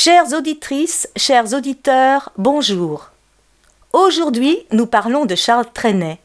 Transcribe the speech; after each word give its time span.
Chères 0.00 0.32
auditrices, 0.32 1.08
chers 1.16 1.52
auditeurs, 1.54 2.30
bonjour. 2.38 3.10
Aujourd'hui, 3.92 4.64
nous 4.70 4.86
parlons 4.86 5.26
de 5.26 5.34
Charles 5.34 5.66
Trenet. 5.74 6.20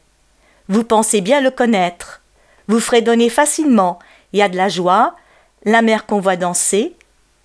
Vous 0.68 0.84
pensez 0.84 1.20
bien 1.20 1.40
le 1.40 1.50
connaître. 1.50 2.22
Vous 2.68 2.78
fredonnez 2.78 3.28
facilement. 3.30 3.98
Il 4.32 4.38
y 4.38 4.42
a 4.42 4.48
de 4.48 4.56
la 4.56 4.68
joie, 4.68 5.16
la 5.64 5.82
mer 5.82 6.06
qu'on 6.06 6.20
voit 6.20 6.36
danser, 6.36 6.94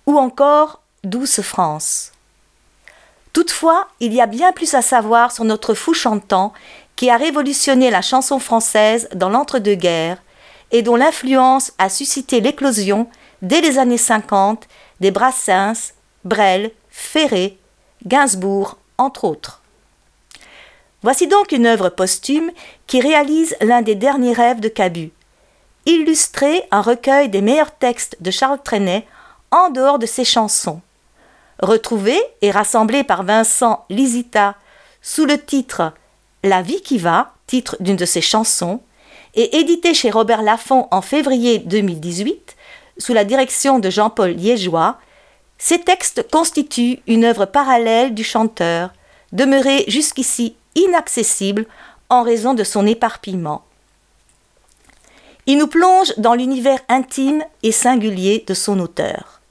ou 0.06 0.18
encore 0.18 0.82
Douce 1.02 1.40
France. 1.40 2.12
Toutefois, 3.32 3.88
il 3.98 4.14
y 4.14 4.20
a 4.20 4.26
bien 4.26 4.52
plus 4.52 4.74
à 4.74 4.82
savoir 4.82 5.32
sur 5.32 5.42
notre 5.42 5.74
fou 5.74 5.94
chantant 5.94 6.52
qui 6.94 7.10
a 7.10 7.16
révolutionné 7.16 7.90
la 7.90 8.02
chanson 8.02 8.38
française 8.38 9.08
dans 9.16 9.30
l'entre-deux-guerres 9.30 10.22
et 10.70 10.82
dont 10.82 10.94
l'influence 10.94 11.72
a 11.78 11.88
suscité 11.88 12.40
l'éclosion, 12.40 13.08
dès 13.42 13.60
les 13.60 13.80
années 13.80 13.98
50, 13.98 14.68
des 15.00 15.10
Brassens, 15.10 15.94
Brel, 16.24 16.70
Ferré, 16.90 17.58
Gainsbourg, 18.06 18.78
entre 18.98 19.24
autres. 19.24 19.62
Voici 21.02 21.26
donc 21.26 21.52
une 21.52 21.66
œuvre 21.66 21.88
posthume 21.88 22.50
qui 22.86 23.00
réalise 23.00 23.56
l'un 23.60 23.80
des 23.80 23.94
derniers 23.94 24.34
rêves 24.34 24.60
de 24.60 24.68
Cabu. 24.68 25.12
Illustrer 25.86 26.62
un 26.70 26.82
recueil 26.82 27.30
des 27.30 27.40
meilleurs 27.40 27.74
textes 27.74 28.18
de 28.20 28.30
Charles 28.30 28.62
Trenet 28.62 29.06
en 29.50 29.70
dehors 29.70 29.98
de 29.98 30.06
ses 30.06 30.24
chansons. 30.24 30.80
Retrouvé 31.62 32.18
et 32.42 32.50
rassemblé 32.50 33.02
par 33.02 33.22
Vincent 33.22 33.84
Lisita 33.88 34.56
sous 35.00 35.24
le 35.24 35.38
titre 35.38 35.92
La 36.44 36.60
vie 36.60 36.82
qui 36.82 36.98
va, 36.98 37.32
titre 37.46 37.76
d'une 37.80 37.96
de 37.96 38.04
ses 38.04 38.20
chansons, 38.20 38.80
et 39.34 39.58
édité 39.58 39.94
chez 39.94 40.10
Robert 40.10 40.42
Laffont 40.42 40.88
en 40.90 41.00
février 41.00 41.58
2018 41.60 42.56
sous 42.98 43.14
la 43.14 43.24
direction 43.24 43.78
de 43.78 43.88
Jean-Paul 43.88 44.32
Liégeois, 44.32 44.98
ces 45.62 45.78
textes 45.78 46.26
constituent 46.30 47.00
une 47.06 47.24
œuvre 47.24 47.44
parallèle 47.44 48.14
du 48.14 48.24
chanteur, 48.24 48.90
demeuré 49.30 49.84
jusqu'ici 49.88 50.56
inaccessible 50.74 51.66
en 52.08 52.22
raison 52.22 52.54
de 52.54 52.64
son 52.64 52.86
éparpillement. 52.86 53.62
Il 55.44 55.58
nous 55.58 55.66
plonge 55.66 56.14
dans 56.16 56.34
l'univers 56.34 56.80
intime 56.88 57.44
et 57.62 57.72
singulier 57.72 58.42
de 58.46 58.54
son 58.54 58.80
auteur. 58.80 59.42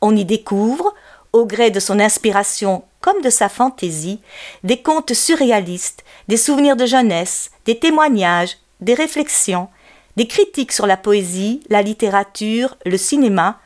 On 0.00 0.16
y 0.16 0.24
découvre, 0.24 0.94
au 1.34 1.44
gré 1.44 1.70
de 1.70 1.80
son 1.80 2.00
inspiration 2.00 2.84
comme 3.02 3.20
de 3.20 3.30
sa 3.30 3.50
fantaisie, 3.50 4.20
des 4.64 4.80
contes 4.80 5.12
surréalistes, 5.12 6.02
des 6.28 6.36
souvenirs 6.38 6.76
de 6.76 6.86
jeunesse, 6.86 7.50
des 7.66 7.78
témoignages, 7.78 8.56
des 8.80 8.94
réflexions, 8.94 9.68
des 10.16 10.26
critiques 10.26 10.72
sur 10.72 10.86
la 10.86 10.96
poésie, 10.96 11.62
la 11.68 11.82
littérature, 11.82 12.76
le 12.86 12.96
cinéma, 12.96 13.58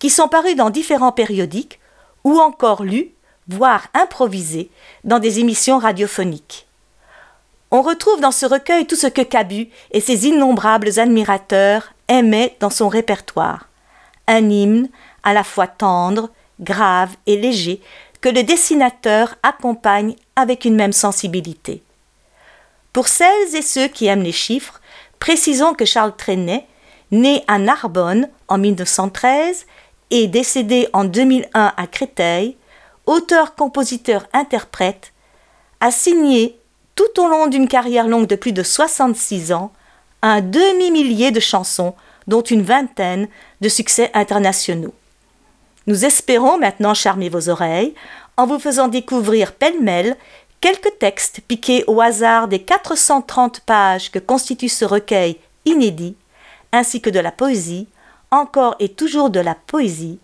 qui 0.00 0.10
sont 0.10 0.26
parus 0.26 0.56
dans 0.56 0.70
différents 0.70 1.12
périodiques 1.12 1.78
ou 2.24 2.40
encore 2.40 2.82
lus, 2.82 3.12
voire 3.46 3.86
improvisés, 3.94 4.70
dans 5.04 5.20
des 5.20 5.38
émissions 5.38 5.78
radiophoniques. 5.78 6.66
On 7.70 7.82
retrouve 7.82 8.20
dans 8.20 8.32
ce 8.32 8.46
recueil 8.46 8.86
tout 8.86 8.96
ce 8.96 9.06
que 9.06 9.22
Cabu 9.22 9.68
et 9.92 10.00
ses 10.00 10.26
innombrables 10.26 10.98
admirateurs 10.98 11.92
aimaient 12.08 12.56
dans 12.58 12.70
son 12.70 12.88
répertoire. 12.88 13.68
Un 14.26 14.50
hymne 14.50 14.88
à 15.22 15.32
la 15.32 15.44
fois 15.44 15.68
tendre, 15.68 16.30
grave 16.58 17.14
et 17.26 17.36
léger 17.36 17.80
que 18.20 18.28
le 18.28 18.42
dessinateur 18.42 19.36
accompagne 19.42 20.16
avec 20.34 20.64
une 20.64 20.74
même 20.74 20.92
sensibilité. 20.92 21.82
Pour 22.92 23.06
celles 23.08 23.54
et 23.54 23.62
ceux 23.62 23.86
qui 23.86 24.06
aiment 24.06 24.22
les 24.22 24.32
chiffres, 24.32 24.80
précisons 25.20 25.74
que 25.74 25.84
Charles 25.84 26.16
Trenet, 26.16 26.66
né 27.12 27.44
à 27.46 27.58
Narbonne 27.58 28.28
en 28.48 28.58
1913 28.58 29.66
et 30.10 30.26
décédé 30.26 30.88
en 30.92 31.04
2001 31.04 31.72
à 31.76 31.86
Créteil, 31.86 32.56
auteur, 33.06 33.54
compositeur, 33.54 34.26
interprète, 34.32 35.12
a 35.80 35.90
signé 35.90 36.58
tout 36.94 37.20
au 37.20 37.28
long 37.28 37.46
d'une 37.46 37.68
carrière 37.68 38.06
longue 38.06 38.26
de 38.26 38.36
plus 38.36 38.52
de 38.52 38.62
66 38.62 39.52
ans 39.52 39.72
un 40.22 40.40
demi-millier 40.40 41.30
de 41.30 41.40
chansons, 41.40 41.94
dont 42.26 42.42
une 42.42 42.62
vingtaine 42.62 43.28
de 43.60 43.68
succès 43.68 44.10
internationaux. 44.14 44.94
Nous 45.86 46.04
espérons 46.04 46.58
maintenant 46.58 46.94
charmer 46.94 47.28
vos 47.28 47.48
oreilles 47.48 47.94
en 48.36 48.46
vous 48.46 48.58
faisant 48.58 48.88
découvrir 48.88 49.52
pêle-mêle 49.52 50.16
quelques 50.60 50.98
textes 50.98 51.40
piqués 51.48 51.84
au 51.86 52.00
hasard 52.00 52.48
des 52.48 52.60
430 52.60 53.60
pages 53.60 54.10
que 54.10 54.18
constitue 54.18 54.68
ce 54.68 54.84
recueil 54.84 55.38
inédit, 55.64 56.16
ainsi 56.72 57.00
que 57.00 57.10
de 57.10 57.18
la 57.18 57.32
poésie, 57.32 57.88
encore 58.30 58.76
et 58.78 58.90
toujours 58.90 59.30
de 59.30 59.40
la 59.40 59.54
poésie, 59.54 60.18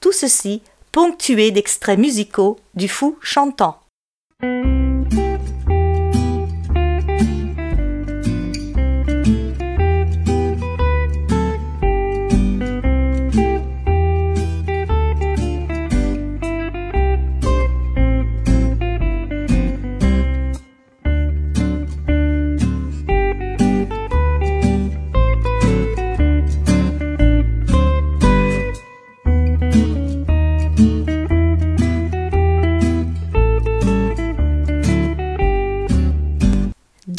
tout 0.00 0.12
ceci 0.12 0.62
ponctué 0.92 1.50
d'extraits 1.50 1.98
musicaux 1.98 2.58
du 2.74 2.88
fou 2.88 3.18
chantant. 3.20 3.80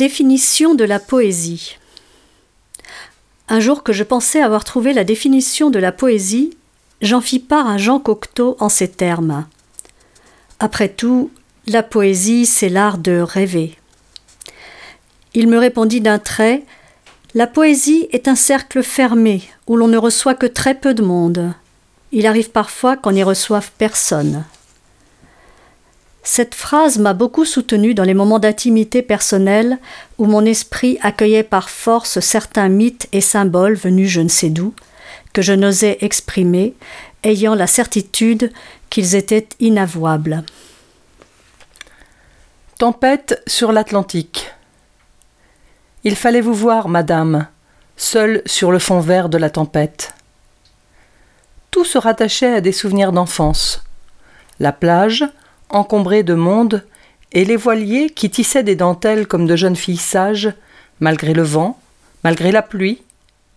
Définition 0.10 0.74
de 0.74 0.86
la 0.86 0.98
poésie. 0.98 1.78
Un 3.48 3.60
jour 3.60 3.84
que 3.84 3.94
je 3.94 4.04
pensais 4.04 4.42
avoir 4.42 4.64
trouvé 4.64 4.92
la 4.92 5.04
définition 5.04 5.70
de 5.70 5.78
la 5.78 5.92
poésie, 5.92 6.58
j'en 7.04 7.22
fis 7.22 7.38
part 7.38 7.70
à 7.70 7.78
Jean 7.78 8.00
Cocteau 8.00 8.58
en 8.60 8.70
ces 8.70 8.88
termes. 8.88 9.46
Après 10.60 10.90
tout, 10.90 11.30
la 11.68 11.84
poésie, 11.84 12.48
c'est 12.48 12.70
l'art 12.70 12.98
de 12.98 13.20
rêver. 13.20 13.78
Il 15.36 15.48
me 15.48 15.60
répondit 15.60 16.02
d'un 16.02 16.18
trait 16.18 16.64
La 17.36 17.46
poésie 17.46 18.08
est 18.12 18.28
un 18.28 18.36
cercle 18.36 18.82
fermé 18.82 19.44
où 19.68 19.78
l'on 19.78 19.88
ne 19.88 19.98
reçoit 19.98 20.34
que 20.34 20.48
très 20.48 20.74
peu 20.74 20.96
de 20.96 21.04
monde. 21.04 21.54
Il 22.12 22.26
arrive 22.26 22.50
parfois 22.50 22.98
qu'on 22.98 23.12
n'y 23.12 23.22
reçoive 23.22 23.70
personne. 23.78 24.44
Cette 26.32 26.54
phrase 26.54 27.00
m'a 27.00 27.16
beaucoup 27.16 27.44
soutenue 27.44 27.96
dans 27.96 28.04
les 28.04 28.14
moments 28.14 28.38
d'intimité 28.38 29.02
personnelle 29.02 29.80
où 30.20 30.28
mon 30.28 30.46
esprit 30.46 31.00
accueillait 31.02 31.42
par 31.42 31.72
force 31.72 32.20
certains 32.20 32.70
mythes 32.70 33.08
et 33.12 33.20
symboles 33.20 33.74
venus 33.74 34.12
je 34.12 34.22
ne 34.22 34.28
sais 34.28 34.52
d'où, 34.52 34.76
que 35.34 35.42
je 35.42 35.54
n'osais 35.54 35.98
exprimer, 36.02 36.76
ayant 37.24 37.56
la 37.56 37.66
certitude 37.66 38.54
qu'ils 38.92 39.16
étaient 39.16 39.50
inavouables. 39.60 40.44
Tempête 42.78 43.42
sur 43.48 43.72
l'Atlantique. 43.72 44.54
Il 46.04 46.16
fallait 46.16 46.42
vous 46.42 46.54
voir, 46.54 46.90
madame, 46.90 47.48
seule 47.98 48.44
sur 48.46 48.72
le 48.72 48.78
fond 48.78 49.00
vert 49.00 49.30
de 49.30 49.40
la 49.40 49.50
tempête. 49.50 50.14
tout 51.72 51.86
se 51.86 51.98
rattachait 51.98 52.54
à 52.54 52.62
des 52.62 52.72
souvenirs 52.72 53.14
d'enfance. 53.14 53.84
La 54.60 54.72
plage, 54.72 55.26
encombrée 55.70 56.24
de 56.24 56.34
monde, 56.34 56.84
et 57.32 57.46
les 57.46 57.56
voiliers 57.56 58.10
qui 58.10 58.30
tissaient 58.30 58.64
des 58.64 58.76
dentelles 58.76 59.28
comme 59.28 59.46
de 59.46 59.56
jeunes 59.56 59.76
filles 59.76 59.98
sages, 59.98 60.52
malgré 61.00 61.34
le 61.34 61.44
vent, 61.44 61.80
malgré 62.24 62.52
la 62.52 62.62
pluie, 62.62 63.02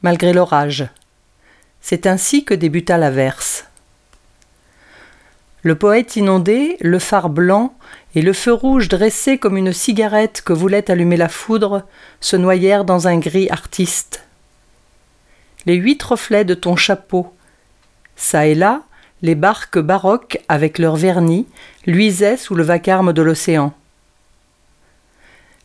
malgré 0.03 0.33
l'orage. 0.33 0.89
C'est 1.81 2.07
ainsi 2.07 2.45
que 2.45 2.55
débuta 2.55 2.99
la 2.99 3.11
verse. 3.11 3.65
Le 5.63 5.75
poète 5.77 6.17
inondé, 6.17 6.77
le 6.81 6.99
phare 6.99 7.29
blanc 7.29 7.75
et 8.15 8.23
le 8.23 8.33
feu 8.33 8.53
rouge 8.53 8.89
dressé 8.89 9.39
comme 9.39 9.57
une 9.57 9.73
cigarette 9.73 10.43
que 10.45 10.53
voulait 10.53 10.91
allumer 10.91 11.17
la 11.17 11.29
foudre 11.29 11.87
se 12.21 12.37
noyèrent 12.37 12.85
dans 12.85 13.07
un 13.07 13.19
gris 13.19 13.49
artiste. 13.49 14.25
Les 15.65 15.77
huit 15.77 16.03
reflets 16.03 16.45
de 16.45 16.55
ton 16.55 16.75
chapeau, 16.75 17.33
ça 18.17 18.47
et 18.47 18.57
là, 18.57 18.83
les 19.23 19.35
barques 19.35 19.79
baroques 19.79 20.39
avec 20.49 20.79
leur 20.79 20.97
vernis 20.97 21.47
luisaient 21.87 22.37
sous 22.37 22.55
le 22.55 22.65
vacarme 22.65 23.13
de 23.13 23.23
l'océan. 23.23 23.73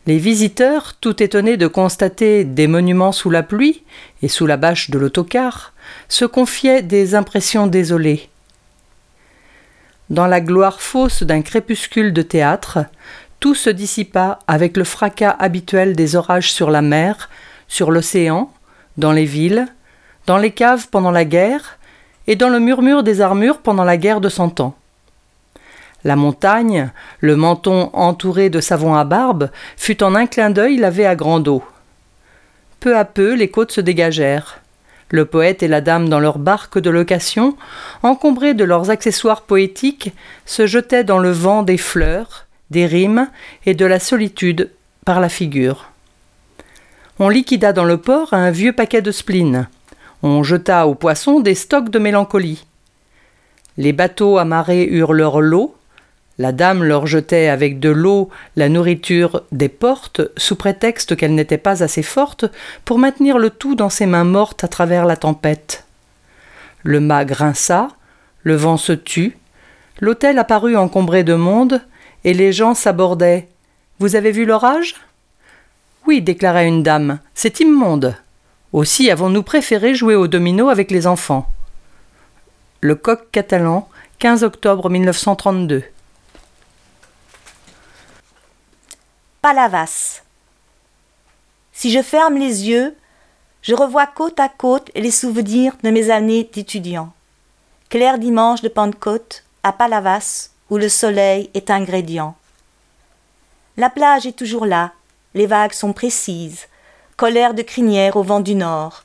Les 0.06 0.20
visiteurs, 0.20 0.94
tout 1.02 1.22
étonnés 1.22 1.58
de 1.58 1.68
constater 1.68 2.46
des 2.46 2.68
monuments 2.68 3.12
sous 3.12 3.30
la 3.30 3.44
pluie 3.44 3.84
et 4.22 4.30
sous 4.30 4.46
la 4.46 4.56
bâche 4.56 4.90
de 4.90 4.98
l'autocar, 4.98 5.74
se 6.08 6.24
confiaient 6.24 6.82
des 6.82 7.14
impressions 7.14 7.68
désolées. 7.68 8.30
Dans 10.10 10.28
la 10.28 10.40
gloire 10.40 10.80
fausse 10.80 11.24
d'un 11.24 11.42
crépuscule 11.42 12.14
de 12.14 12.22
théâtre, 12.22 12.86
tout 13.42 13.56
se 13.56 13.70
dissipa 13.70 14.40
avec 14.48 14.78
le 14.78 14.86
fracas 14.86 15.36
habituel 15.40 15.94
des 15.96 16.16
orages 16.16 16.54
sur 16.54 16.70
la 16.70 16.82
mer, 16.82 17.30
sur 17.68 17.92
l'océan, 17.92 18.54
dans 18.96 19.12
les 19.12 19.26
villes, 19.26 19.68
dans 20.26 20.38
les 20.38 20.52
caves 20.52 20.88
pendant 20.90 21.12
la 21.12 21.26
guerre, 21.26 21.77
et 22.28 22.36
dans 22.36 22.50
le 22.50 22.60
murmure 22.60 23.04
des 23.04 23.22
armures 23.22 23.60
pendant 23.60 23.84
la 23.84 23.98
guerre 23.98 24.22
de 24.22 24.30
Cent 24.30 24.60
Ans. 24.60 24.76
La 26.04 26.16
montagne, 26.16 26.92
le 27.20 27.36
menton 27.36 27.90
entouré 27.94 28.50
de 28.50 28.60
savon 28.60 28.96
à 28.96 29.04
barbe, 29.04 29.50
fut 29.76 30.04
en 30.04 30.16
un 30.16 30.28
clin 30.28 30.50
d'œil 30.50 30.78
lavé 30.78 31.06
à 31.06 31.16
grande 31.16 31.48
eau. 31.48 31.64
Peu 32.80 32.96
à 32.96 33.06
peu, 33.06 33.34
les 33.34 33.50
côtes 33.50 33.72
se 33.72 33.82
dégagèrent. 33.82 34.62
Le 35.10 35.26
poète 35.26 35.64
et 35.64 35.68
la 35.68 35.82
dame 35.82 36.10
dans 36.10 36.20
leur 36.20 36.38
barque 36.38 36.80
de 36.80 36.90
location, 36.90 37.56
encombrés 38.04 38.54
de 38.54 38.64
leurs 38.64 38.90
accessoires 38.90 39.42
poétiques, 39.42 40.14
se 40.46 40.68
jetaient 40.68 41.06
dans 41.06 41.18
le 41.18 41.32
vent 41.32 41.64
des 41.64 41.78
fleurs, 41.78 42.46
des 42.72 42.86
rimes 42.86 43.30
et 43.66 43.74
de 43.74 43.86
la 43.86 44.00
solitude 44.00 44.70
par 45.06 45.20
la 45.20 45.30
figure. 45.30 45.90
On 47.20 47.30
liquida 47.30 47.74
dans 47.74 47.86
le 47.86 47.98
port 47.98 48.34
un 48.34 48.52
vieux 48.52 48.74
paquet 48.74 49.02
de 49.02 49.12
spleen. 49.12 49.68
On 50.24 50.44
jeta 50.44 50.88
aux 50.88 50.96
poissons 50.96 51.40
des 51.40 51.56
stocks 51.56 51.90
de 51.90 52.00
mélancolie. 52.00 52.66
Les 53.78 53.94
bateaux 53.94 54.38
amarrés 54.38 54.86
eurent 54.86 55.14
leur 55.14 55.42
lot, 55.42 55.76
la 56.40 56.52
dame 56.52 56.84
leur 56.84 57.08
jetait 57.08 57.48
avec 57.48 57.80
de 57.80 57.90
l'eau 57.90 58.30
la 58.56 58.70
nourriture 58.70 59.44
des 59.52 59.70
portes, 59.70 60.22
sous 60.38 60.56
prétexte 60.56 61.16
qu'elle 61.16 61.36
n'était 61.36 61.58
pas 61.58 61.84
assez 61.84 62.04
forte 62.04 62.46
pour 62.86 63.00
maintenir 63.00 63.38
le 63.38 63.50
tout 63.50 63.76
dans 63.76 63.90
ses 63.90 64.06
mains 64.06 64.24
mortes 64.24 64.64
à 64.64 64.68
travers 64.68 65.06
la 65.06 65.18
tempête. 65.18 65.86
Le 66.84 67.00
mât 67.00 67.26
grinça, 67.26 67.90
le 68.44 68.56
vent 68.56 68.78
se 68.78 68.94
tut, 68.94 69.38
l'hôtel 70.00 70.38
apparut 70.38 70.76
encombré 70.76 71.24
de 71.24 71.34
monde, 71.34 71.82
et 72.24 72.34
les 72.34 72.52
gens 72.52 72.74
s'abordaient. 72.74 73.48
Vous 74.00 74.16
avez 74.16 74.32
vu 74.32 74.46
l'orage? 74.46 74.96
Oui, 76.06 76.22
déclara 76.22 76.64
une 76.64 76.84
dame, 76.84 77.20
c'est 77.34 77.60
immonde. 77.60 78.16
Aussi 78.74 79.10
avons-nous 79.10 79.44
préféré 79.44 79.96
jouer 79.96 80.16
au 80.16 80.28
domino 80.28 80.70
avec 80.70 80.92
les 80.92 81.08
enfants. 81.08 81.48
Le 82.82 82.96
coq 82.96 83.32
catalan, 83.32 83.88
15 84.20 84.44
octobre 84.44 84.90
1932. 84.90 85.84
Palavas. 89.42 90.22
Si 91.72 91.92
je 91.92 92.02
ferme 92.02 92.36
les 92.36 92.68
yeux, 92.68 92.96
je 93.62 93.74
revois 93.74 94.08
côte 94.08 94.40
à 94.40 94.50
côte 94.50 94.92
les 94.96 95.12
souvenirs 95.12 95.74
de 95.84 95.90
mes 95.90 96.10
années 96.10 96.50
d'étudiant. 96.52 97.14
Clair 97.90 98.18
dimanche 98.18 98.62
de 98.62 98.70
Pentecôte 98.70 99.46
à 99.64 99.72
Palavas 99.72 100.50
où 100.70 100.78
le 100.78 100.90
soleil 100.90 101.50
est 101.54 101.72
ingrédient. 101.72 102.36
La 103.78 103.90
plage 103.90 104.26
est 104.26 104.38
toujours 104.38 104.66
là, 104.66 104.92
les 105.36 105.46
vagues 105.46 105.72
sont 105.72 105.94
précises, 105.94 106.68
colère 107.18 107.56
de 107.56 107.64
crinière 107.64 108.16
au 108.16 108.22
vent 108.22 108.42
du 108.42 108.54
nord, 108.54 109.04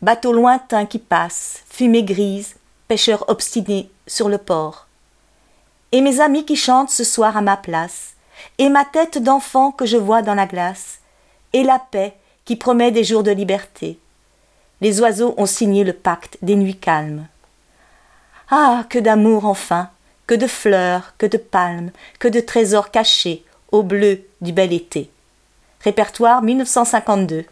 bateau 0.00 0.32
lointain 0.32 0.86
qui 0.86 0.98
passe, 0.98 1.64
fumée 1.68 2.02
grise, 2.02 2.56
pêcheurs 2.88 3.28
obstinés 3.28 3.90
sur 4.06 4.30
le 4.30 4.38
port. 4.38 4.86
Et 5.92 6.00
mes 6.00 6.20
amis 6.20 6.46
qui 6.46 6.56
chantent 6.56 6.90
ce 6.90 7.04
soir 7.04 7.36
à 7.36 7.42
ma 7.42 7.58
place, 7.58 8.14
et 8.56 8.70
ma 8.70 8.86
tête 8.86 9.22
d'enfant 9.22 9.70
que 9.70 9.84
je 9.84 9.98
vois 9.98 10.22
dans 10.22 10.34
la 10.34 10.46
glace, 10.46 11.00
et 11.52 11.62
la 11.62 11.78
paix 11.78 12.14
qui 12.46 12.56
promet 12.56 12.90
des 12.90 13.04
jours 13.04 13.22
de 13.22 13.30
liberté. 13.32 13.98
Les 14.80 15.02
oiseaux 15.02 15.34
ont 15.36 15.46
signé 15.46 15.84
le 15.84 15.92
pacte 15.92 16.38
des 16.40 16.56
nuits 16.56 16.78
calmes. 16.78 17.26
Ah, 18.50 18.84
que 18.88 18.98
d'amour 18.98 19.44
enfin, 19.44 19.90
que 20.26 20.34
de 20.34 20.46
fleurs, 20.46 21.12
que 21.18 21.26
de 21.26 21.36
palmes, 21.36 21.90
que 22.18 22.28
de 22.28 22.40
trésors 22.40 22.90
cachés 22.90 23.44
au 23.72 23.82
bleu 23.82 24.22
du 24.40 24.52
bel 24.52 24.72
été. 24.72 25.10
Répertoire 25.86 26.42
1952. 26.42 27.44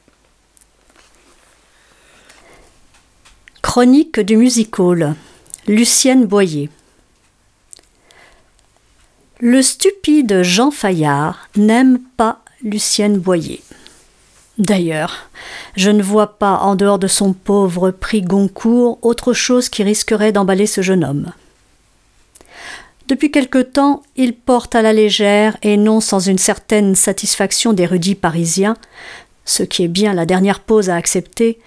Chronique 3.62 4.19
du 4.19 4.36
music 4.36 4.76
hall. 4.81 5.14
Lucienne 5.69 6.26
Boyer. 6.26 6.69
Le 9.38 9.62
stupide 9.62 10.42
Jean 10.42 10.72
Fayard 10.72 11.48
n'aime 11.54 12.00
pas 12.16 12.40
Lucienne 12.64 13.19
Boyer. 13.19 13.62
D'ailleurs, 14.58 15.30
je 15.76 15.92
ne 15.92 16.02
vois 16.02 16.37
pas, 16.37 16.56
en 16.56 16.75
dehors 16.75 16.98
de 16.98 17.06
son 17.06 17.34
pauvre 17.34 17.92
prix 17.92 18.22
Goncourt, 18.22 18.98
autre 19.02 19.32
chose 19.32 19.69
qui 19.69 19.84
risquerait 19.84 20.32
d'emballer 20.32 20.66
ce 20.66 20.80
jeune 20.80 21.04
homme. 21.04 21.32
Depuis 23.06 23.30
quelque 23.30 23.60
temps, 23.60 24.02
il 24.16 24.32
porte 24.32 24.74
à 24.74 24.80
la 24.80 24.94
légère, 24.94 25.58
et 25.62 25.76
non 25.76 26.00
sans 26.00 26.20
une 26.20 26.38
certaine 26.38 26.94
satisfaction 26.94 27.74
d'érudits 27.74 28.14
parisiens, 28.14 28.76
ce 29.44 29.62
qui 29.62 29.84
est 29.84 29.88
bien 29.88 30.14
la 30.14 30.24
dernière 30.24 30.60
pause 30.60 30.88
à 30.88 30.96
accepter, 30.96 31.58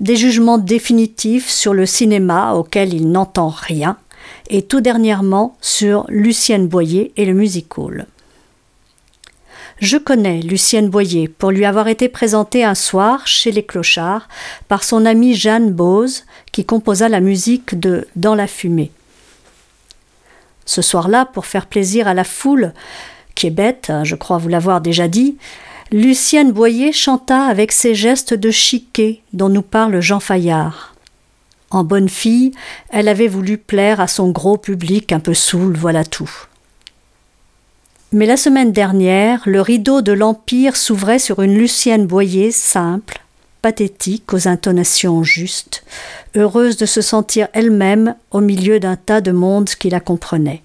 des 0.00 0.16
jugements 0.16 0.58
définitifs 0.58 1.48
sur 1.48 1.72
le 1.72 1.86
cinéma 1.86 2.52
auquel 2.52 2.92
il 2.92 3.10
n'entend 3.10 3.48
rien, 3.48 3.96
et 4.50 4.62
tout 4.62 4.82
dernièrement 4.82 5.56
sur 5.62 6.04
Lucienne 6.08 6.68
Boyer 6.68 7.12
et 7.16 7.24
le 7.24 7.32
music 7.32 7.78
hall. 7.78 8.06
Je 9.78 9.96
connais 9.96 10.40
Lucienne 10.40 10.88
Boyer 10.88 11.28
pour 11.28 11.50
lui 11.50 11.64
avoir 11.64 11.88
été 11.88 12.08
présentée 12.08 12.64
un 12.64 12.74
soir 12.74 13.26
chez 13.26 13.50
les 13.50 13.62
clochards 13.62 14.28
par 14.68 14.84
son 14.84 15.04
amie 15.04 15.34
Jeanne 15.34 15.70
Bose 15.70 16.24
qui 16.52 16.64
composa 16.64 17.08
la 17.08 17.20
musique 17.20 17.78
de 17.78 18.06
Dans 18.16 18.34
la 18.34 18.46
fumée. 18.46 18.90
Ce 20.66 20.82
soir-là, 20.82 21.24
pour 21.24 21.46
faire 21.46 21.66
plaisir 21.66 22.06
à 22.06 22.14
la 22.14 22.24
foule, 22.24 22.74
qui 23.34 23.46
est 23.46 23.50
bête, 23.50 23.92
je 24.02 24.14
crois 24.14 24.38
vous 24.38 24.48
l'avoir 24.48 24.80
déjà 24.80 25.08
dit, 25.08 25.38
Lucienne 25.92 26.52
Boyer 26.52 26.92
chanta 26.92 27.44
avec 27.44 27.70
ses 27.70 27.94
gestes 27.94 28.34
de 28.34 28.50
chiquet 28.50 29.20
dont 29.32 29.48
nous 29.48 29.62
parle 29.62 30.00
Jean 30.00 30.18
Fayard. 30.20 30.94
En 31.70 31.84
bonne 31.84 32.08
fille, 32.08 32.52
elle 32.90 33.08
avait 33.08 33.28
voulu 33.28 33.56
plaire 33.58 34.00
à 34.00 34.08
son 34.08 34.30
gros 34.30 34.56
public 34.56 35.12
un 35.12 35.20
peu 35.20 35.34
saoul, 35.34 35.76
voilà 35.76 36.04
tout. 36.04 36.30
Mais 38.12 38.26
la 38.26 38.36
semaine 38.36 38.72
dernière, 38.72 39.42
le 39.46 39.60
rideau 39.60 40.00
de 40.00 40.12
l'Empire 40.12 40.76
s'ouvrait 40.76 41.18
sur 41.18 41.42
une 41.42 41.56
Lucienne 41.56 42.06
Boyer 42.06 42.50
simple, 42.50 43.20
aux 44.32 44.48
intonations 44.48 45.22
justes, 45.22 45.84
heureuse 46.34 46.76
de 46.76 46.86
se 46.86 47.00
sentir 47.00 47.48
elle-même 47.52 48.14
au 48.30 48.40
milieu 48.40 48.78
d'un 48.80 48.96
tas 48.96 49.20
de 49.20 49.32
monde 49.32 49.68
qui 49.68 49.90
la 49.90 50.00
comprenait. 50.00 50.62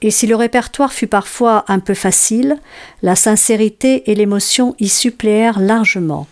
Et 0.00 0.10
si 0.10 0.26
le 0.26 0.36
répertoire 0.36 0.92
fut 0.92 1.08
parfois 1.08 1.64
un 1.68 1.80
peu 1.80 1.94
facile, 1.94 2.58
la 3.02 3.16
sincérité 3.16 4.10
et 4.10 4.14
l'émotion 4.14 4.76
y 4.78 4.88
suppléèrent 4.88 5.58
largement. 5.58 6.26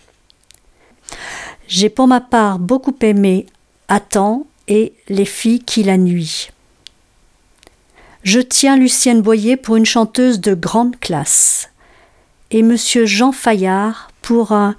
J'ai 1.67 1.89
pour 1.89 2.07
ma 2.07 2.21
part 2.21 2.59
beaucoup 2.59 2.95
aimé 3.01 3.45
Attends 3.89 4.47
et 4.67 4.93
Les 5.09 5.25
filles 5.25 5.63
qui 5.63 5.83
la 5.83 5.97
nuit. 5.97 6.49
Je 8.23 8.39
tiens 8.39 8.77
Lucienne 8.77 9.21
Boyer 9.21 9.57
pour 9.57 9.75
une 9.75 9.85
chanteuse 9.85 10.39
de 10.39 10.53
grande 10.53 10.97
classe 10.99 11.69
et 12.51 12.63
monsieur 12.63 13.05
Jean 13.05 13.31
Fayard 13.31 14.09
pour 14.21 14.51
un 14.51 14.75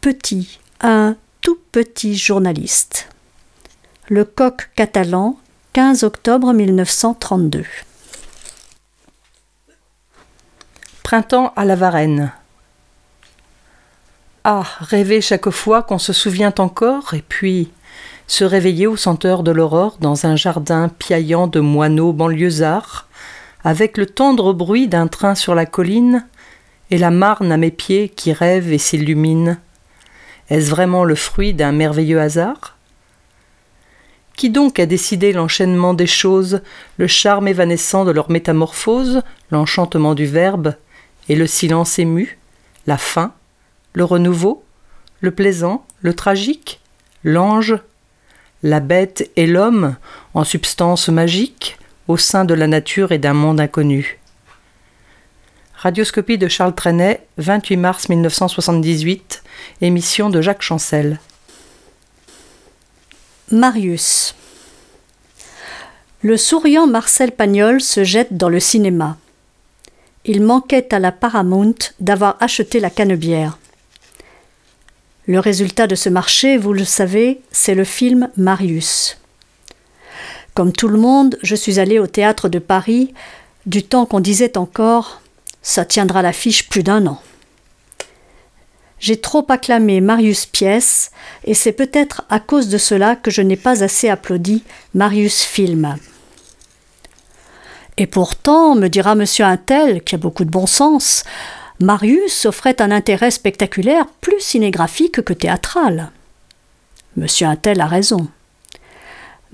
petit, 0.00 0.60
un 0.80 1.16
tout 1.42 1.58
petit 1.72 2.16
journaliste. 2.16 3.08
Le 4.08 4.24
coq 4.24 4.70
catalan, 4.74 5.38
15 5.74 6.04
octobre 6.04 6.52
1932. 6.54 7.64
Printemps 11.02 11.52
à 11.54 11.64
la 11.66 11.76
Varenne. 11.76 12.32
Ah, 14.44 14.64
rêver 14.80 15.20
chaque 15.20 15.50
fois 15.50 15.82
qu'on 15.82 15.98
se 15.98 16.14
souvient 16.14 16.54
encore, 16.58 17.12
et 17.12 17.22
puis 17.22 17.70
se 18.26 18.44
réveiller 18.44 18.86
aux 18.86 18.96
senteurs 18.96 19.42
de 19.42 19.50
l'aurore 19.50 19.98
dans 20.00 20.24
un 20.24 20.36
jardin 20.36 20.88
piaillant 20.88 21.46
de 21.46 21.60
moineaux 21.60 22.14
banlieusards, 22.14 23.06
avec 23.64 23.98
le 23.98 24.06
tendre 24.06 24.54
bruit 24.54 24.88
d'un 24.88 25.08
train 25.08 25.34
sur 25.34 25.54
la 25.54 25.66
colline 25.66 26.26
et 26.90 26.96
la 26.96 27.10
marne 27.10 27.52
à 27.52 27.58
mes 27.58 27.70
pieds 27.70 28.08
qui 28.08 28.32
rêve 28.32 28.72
et 28.72 28.78
s'illumine. 28.78 29.58
Est-ce 30.50 30.70
vraiment 30.70 31.04
le 31.04 31.14
fruit 31.14 31.54
d'un 31.54 31.72
merveilleux 31.72 32.20
hasard? 32.20 32.76
Qui 34.36 34.50
donc 34.50 34.78
a 34.78 34.86
décidé 34.86 35.32
l'enchaînement 35.32 35.94
des 35.94 36.06
choses, 36.06 36.60
le 36.96 37.06
charme 37.06 37.48
évanescent 37.48 38.04
de 38.04 38.10
leur 38.10 38.30
métamorphose, 38.30 39.22
l'enchantement 39.50 40.14
du 40.14 40.26
verbe, 40.26 40.74
et 41.28 41.36
le 41.36 41.46
silence 41.46 41.98
ému, 41.98 42.38
la 42.86 42.98
fin, 42.98 43.32
le 43.92 44.04
renouveau, 44.04 44.64
le 45.20 45.30
plaisant, 45.30 45.86
le 46.00 46.14
tragique, 46.14 46.80
l'ange, 47.22 47.76
la 48.62 48.80
bête 48.80 49.30
et 49.36 49.46
l'homme, 49.46 49.96
en 50.34 50.44
substance 50.44 51.08
magique, 51.08 51.78
au 52.08 52.16
sein 52.16 52.44
de 52.44 52.54
la 52.54 52.66
nature 52.66 53.12
et 53.12 53.18
d'un 53.18 53.34
monde 53.34 53.60
inconnu. 53.60 54.19
Radioscopie 55.82 56.36
de 56.36 56.46
Charles 56.46 56.74
Trenet, 56.74 57.26
28 57.38 57.76
mars 57.78 58.10
1978, 58.10 59.42
émission 59.80 60.28
de 60.28 60.42
Jacques 60.42 60.60
Chancel. 60.60 61.18
Marius. 63.50 64.34
Le 66.20 66.36
souriant 66.36 66.86
Marcel 66.86 67.32
Pagnol 67.32 67.80
se 67.80 68.04
jette 68.04 68.36
dans 68.36 68.50
le 68.50 68.60
cinéma. 68.60 69.16
Il 70.26 70.42
manquait 70.42 70.92
à 70.92 70.98
la 70.98 71.12
Paramount 71.12 71.76
d'avoir 71.98 72.36
acheté 72.40 72.78
la 72.78 72.90
canebière. 72.90 73.56
Le 75.26 75.38
résultat 75.38 75.86
de 75.86 75.94
ce 75.94 76.10
marché, 76.10 76.58
vous 76.58 76.74
le 76.74 76.84
savez, 76.84 77.40
c'est 77.52 77.74
le 77.74 77.84
film 77.84 78.28
Marius. 78.36 79.16
Comme 80.52 80.72
tout 80.72 80.88
le 80.88 80.98
monde, 80.98 81.38
je 81.42 81.56
suis 81.56 81.80
allé 81.80 81.98
au 81.98 82.06
théâtre 82.06 82.50
de 82.50 82.58
Paris 82.58 83.14
du 83.64 83.82
temps 83.82 84.04
qu'on 84.04 84.20
disait 84.20 84.58
encore 84.58 85.22
ça 85.62 85.84
tiendra 85.84 86.22
l'affiche 86.22 86.68
plus 86.68 86.82
d'un 86.82 87.06
an. 87.06 87.20
J'ai 88.98 89.20
trop 89.20 89.46
acclamé 89.48 90.00
Marius 90.00 90.44
Pièce, 90.44 91.10
et 91.44 91.54
c'est 91.54 91.72
peut-être 91.72 92.24
à 92.28 92.38
cause 92.38 92.68
de 92.68 92.76
cela 92.78 93.16
que 93.16 93.30
je 93.30 93.40
n'ai 93.40 93.56
pas 93.56 93.82
assez 93.82 94.10
applaudi 94.10 94.62
Marius 94.94 95.42
Film. 95.42 95.96
Et 97.96 98.06
pourtant, 98.06 98.74
me 98.74 98.88
dira 98.88 99.14
monsieur 99.14 99.46
Intel, 99.46 100.02
qui 100.02 100.14
a 100.14 100.18
beaucoup 100.18 100.44
de 100.44 100.50
bon 100.50 100.66
sens, 100.66 101.24
Marius 101.80 102.44
offrait 102.44 102.80
un 102.82 102.90
intérêt 102.90 103.30
spectaculaire 103.30 104.04
plus 104.20 104.40
cinégraphique 104.40 105.22
que 105.22 105.32
théâtral. 105.32 106.10
Monsieur 107.16 107.46
Intel 107.46 107.80
a 107.80 107.86
raison. 107.86 108.28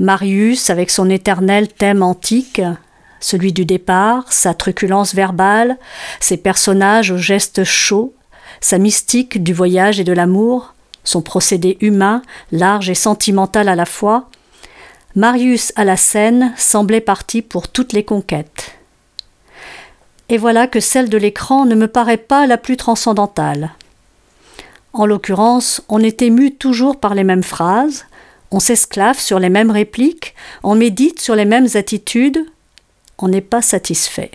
Marius, 0.00 0.70
avec 0.70 0.90
son 0.90 1.08
éternel 1.08 1.68
thème 1.68 2.02
antique, 2.02 2.60
celui 3.26 3.52
du 3.52 3.64
départ, 3.64 4.32
sa 4.32 4.54
truculence 4.54 5.14
verbale, 5.14 5.78
ses 6.20 6.36
personnages 6.36 7.10
aux 7.10 7.18
gestes 7.18 7.64
chauds, 7.64 8.14
sa 8.60 8.78
mystique 8.78 9.42
du 9.42 9.52
voyage 9.52 9.98
et 9.98 10.04
de 10.04 10.12
l'amour, 10.12 10.74
son 11.04 11.22
procédé 11.22 11.76
humain, 11.80 12.22
large 12.52 12.90
et 12.90 12.94
sentimental 12.94 13.68
à 13.68 13.74
la 13.74 13.86
fois, 13.86 14.28
Marius 15.14 15.72
à 15.76 15.84
la 15.84 15.96
scène 15.96 16.52
semblait 16.56 17.00
parti 17.00 17.42
pour 17.42 17.68
toutes 17.68 17.92
les 17.92 18.04
conquêtes 18.04 18.76
et 20.28 20.38
voilà 20.38 20.66
que 20.66 20.80
celle 20.80 21.08
de 21.08 21.18
l'écran 21.18 21.66
ne 21.66 21.74
me 21.74 21.88
paraît 21.88 22.16
pas 22.16 22.46
la 22.46 22.58
plus 22.58 22.76
transcendantale. 22.76 23.72
En 24.92 25.06
l'occurrence, 25.06 25.82
on 25.88 26.00
est 26.00 26.22
ému 26.22 26.54
toujours 26.54 26.98
par 26.98 27.14
les 27.14 27.24
mêmes 27.24 27.44
phrases, 27.44 28.06
on 28.50 28.60
s'esclave 28.60 29.18
sur 29.18 29.38
les 29.38 29.50
mêmes 29.50 29.70
répliques, 29.70 30.34
on 30.62 30.74
médite 30.74 31.20
sur 31.20 31.36
les 31.36 31.44
mêmes 31.44 31.68
attitudes, 31.74 32.44
on 33.18 33.28
n'est 33.28 33.40
pas 33.40 33.62
satisfait. 33.62 34.30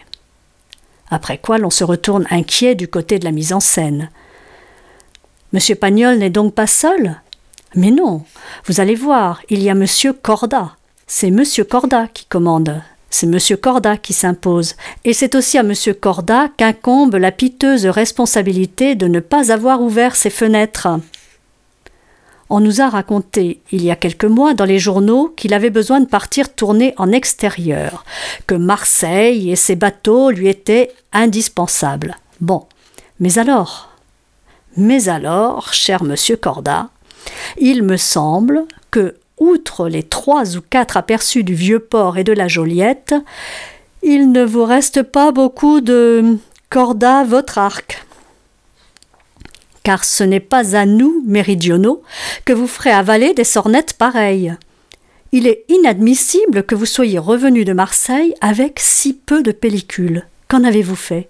Après 1.09 1.38
quoi 1.38 1.57
l'on 1.57 1.69
se 1.69 1.83
retourne 1.83 2.25
inquiet 2.29 2.75
du 2.75 2.88
côté 2.88 3.19
de 3.19 3.25
la 3.25 3.31
mise 3.31 3.53
en 3.53 3.59
scène. 3.59 4.09
Monsieur 5.53 5.75
Pagnol 5.75 6.17
n'est 6.17 6.29
donc 6.29 6.55
pas 6.55 6.67
seul? 6.67 7.19
Mais 7.75 7.91
non, 7.91 8.23
vous 8.65 8.79
allez 8.79 8.95
voir, 8.95 9.41
il 9.50 9.61
y 9.61 9.69
a 9.69 9.75
Monsieur 9.75 10.13
Corda. 10.13 10.75
C'est 11.07 11.31
Monsieur 11.31 11.65
Corda 11.65 12.07
qui 12.07 12.25
commande, 12.25 12.81
c'est 13.09 13.27
M. 13.27 13.38
Corda 13.57 13.97
qui 13.97 14.13
s'impose, 14.13 14.75
et 15.03 15.13
c'est 15.13 15.35
aussi 15.35 15.57
à 15.57 15.61
M. 15.61 15.73
Corda 16.00 16.47
qu'incombe 16.55 17.15
la 17.15 17.33
piteuse 17.33 17.85
responsabilité 17.85 18.95
de 18.95 19.07
ne 19.07 19.19
pas 19.19 19.51
avoir 19.51 19.81
ouvert 19.81 20.15
ses 20.15 20.29
fenêtres. 20.29 20.88
On 22.53 22.60
nous 22.60 22.81
a 22.81 22.89
raconté, 22.89 23.62
il 23.72 23.81
y 23.81 23.91
a 23.91 23.96
quelques 23.96 24.25
mois, 24.25 24.53
dans 24.53 24.65
les 24.65 24.77
journaux, 24.77 25.34
qu'il 25.38 25.53
avait 25.53 25.70
besoin 25.70 26.01
de 26.01 26.05
partir 26.05 26.53
tourner 26.53 26.93
en 26.98 27.13
extérieur, 27.13 28.03
que 28.46 28.55
Marseille 28.55 29.50
et 29.50 29.55
ses 29.55 29.77
bateaux 29.77 30.31
lui 30.31 30.50
étaient 30.50 30.91
indispensables. 31.13 32.17
Bon, 32.41 32.65
mais 33.22 33.39
alors 33.39 33.96
Mais 34.75 35.08
alors, 35.08 35.72
cher 35.72 36.03
monsieur 36.03 36.36
Corda, 36.36 36.89
il 37.58 37.84
me 37.84 37.96
semble 37.96 38.65
que 38.91 39.15
outre 39.38 39.88
les 39.88 40.03
trois 40.03 40.58
ou 40.58 40.62
quatre 40.62 40.98
aperçus 40.98 41.46
du 41.46 41.53
vieux 41.53 41.79
port 41.79 42.17
et 42.17 42.25
de 42.25 42.34
la 42.34 42.50
Joliette, 42.50 43.15
il 44.03 44.34
ne 44.34 44.43
vous 44.43 44.65
reste 44.65 45.03
pas 45.03 45.31
beaucoup 45.31 45.79
de 45.79 46.38
corda 46.70 47.24
votre 47.24 47.58
arc. 47.58 48.05
Car 49.83 50.05
ce 50.05 50.23
n'est 50.23 50.39
pas 50.39 50.75
à 50.75 50.85
nous, 50.85 51.23
méridionaux, 51.25 52.03
que 52.45 52.53
vous 52.53 52.67
ferez 52.67 52.91
avaler 52.91 53.33
des 53.33 53.43
sornettes 53.43 53.93
pareilles. 53.93 54.53
Il 55.31 55.47
est 55.47 55.63
inadmissible 55.69 56.63
que 56.63 56.75
vous 56.75 56.85
soyez 56.85 57.17
revenu 57.17 57.63
de 57.63 57.73
Marseille 57.73 58.33
avec 58.41 58.79
si 58.79 59.13
peu 59.13 59.43
de 59.43 59.51
pellicules. 59.51 60.27
Qu'en 60.47 60.63
avez-vous 60.63 60.95
fait? 60.95 61.29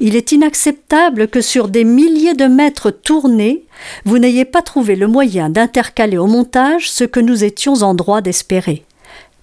Il 0.00 0.16
est 0.16 0.32
inacceptable 0.32 1.28
que 1.28 1.40
sur 1.40 1.68
des 1.68 1.84
milliers 1.84 2.34
de 2.34 2.46
mètres 2.46 2.90
tournés, 2.90 3.64
vous 4.04 4.18
n'ayez 4.18 4.44
pas 4.44 4.62
trouvé 4.62 4.96
le 4.96 5.06
moyen 5.06 5.50
d'intercaler 5.50 6.18
au 6.18 6.26
montage 6.26 6.90
ce 6.90 7.04
que 7.04 7.20
nous 7.20 7.44
étions 7.44 7.74
en 7.82 7.94
droit 7.94 8.20
d'espérer. 8.20 8.84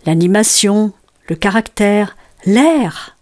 L'animation, 0.06 0.92
le 1.30 1.36
caractère, 1.36 2.18
l'air. 2.46 3.15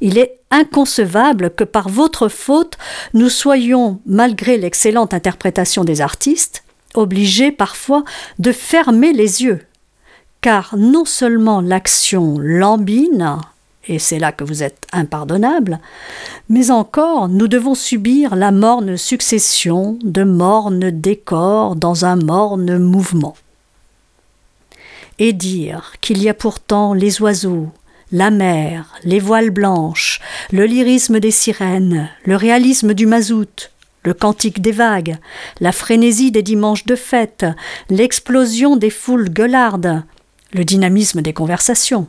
Il 0.00 0.18
est 0.18 0.38
inconcevable 0.50 1.50
que 1.50 1.64
par 1.64 1.88
votre 1.88 2.28
faute, 2.28 2.78
nous 3.14 3.28
soyons, 3.28 4.00
malgré 4.06 4.56
l'excellente 4.56 5.12
interprétation 5.12 5.84
des 5.84 6.00
artistes, 6.00 6.64
obligés 6.94 7.52
parfois 7.52 8.04
de 8.38 8.52
fermer 8.52 9.12
les 9.12 9.42
yeux. 9.42 9.60
Car 10.40 10.76
non 10.76 11.04
seulement 11.04 11.60
l'action 11.60 12.38
lambine, 12.38 13.38
et 13.88 13.98
c'est 13.98 14.18
là 14.18 14.32
que 14.32 14.44
vous 14.44 14.62
êtes 14.62 14.86
impardonnable, 14.92 15.80
mais 16.48 16.70
encore 16.70 17.28
nous 17.28 17.48
devons 17.48 17.74
subir 17.74 18.36
la 18.36 18.52
morne 18.52 18.96
succession 18.96 19.98
de 20.02 20.22
mornes 20.22 20.90
décors 20.90 21.74
dans 21.74 22.04
un 22.04 22.16
morne 22.16 22.78
mouvement. 22.78 23.36
Et 25.18 25.32
dire 25.32 25.94
qu'il 26.00 26.22
y 26.22 26.28
a 26.28 26.34
pourtant 26.34 26.94
les 26.94 27.20
oiseaux, 27.20 27.70
la 28.12 28.30
mer, 28.30 28.94
les 29.04 29.20
voiles 29.20 29.50
blanches, 29.50 30.20
le 30.50 30.64
lyrisme 30.64 31.20
des 31.20 31.30
sirènes, 31.30 32.08
le 32.24 32.36
réalisme 32.36 32.94
du 32.94 33.06
mazout, 33.06 33.70
le 34.02 34.14
cantique 34.14 34.62
des 34.62 34.72
vagues, 34.72 35.18
la 35.60 35.72
frénésie 35.72 36.30
des 36.30 36.42
dimanches 36.42 36.86
de 36.86 36.96
fête, 36.96 37.44
l'explosion 37.90 38.76
des 38.76 38.90
foules 38.90 39.28
gueulardes, 39.28 40.02
le 40.52 40.64
dynamisme 40.64 41.20
des 41.20 41.34
conversations, 41.34 42.06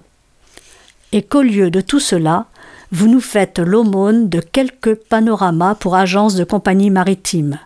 et 1.12 1.22
qu'au 1.22 1.41
lieu 1.41 1.70
de 1.70 1.82
tout 1.82 2.00
cela, 2.00 2.46
vous 2.91 3.08
nous 3.08 3.22
faites 3.22 3.60
l'aumône 3.60 4.29
de 4.29 4.39
quelques 4.39 4.96
panoramas 4.96 5.75
pour 5.75 5.96
agences 5.96 6.36
de 6.36 6.44
compagnie 6.44 6.89
maritime, 6.89 7.60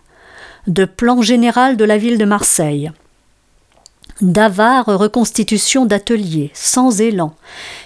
de 0.66 0.84
plan 0.84 1.22
général 1.22 1.76
de 1.76 1.84
la 1.84 1.98
ville 1.98 2.18
de 2.18 2.24
Marseille, 2.24 2.90
d'avares 4.20 4.86
reconstitutions 4.86 5.86
d'ateliers 5.86 6.50
sans 6.54 7.00
élan, 7.00 7.34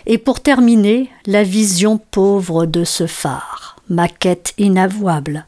et 0.06 0.18
pour 0.18 0.40
terminer, 0.40 1.10
la 1.26 1.42
vision 1.42 1.98
pauvre 1.98 2.66
de 2.66 2.84
ce 2.84 3.06
phare, 3.06 3.76
maquette 3.88 4.54
inavouable, 4.58 5.46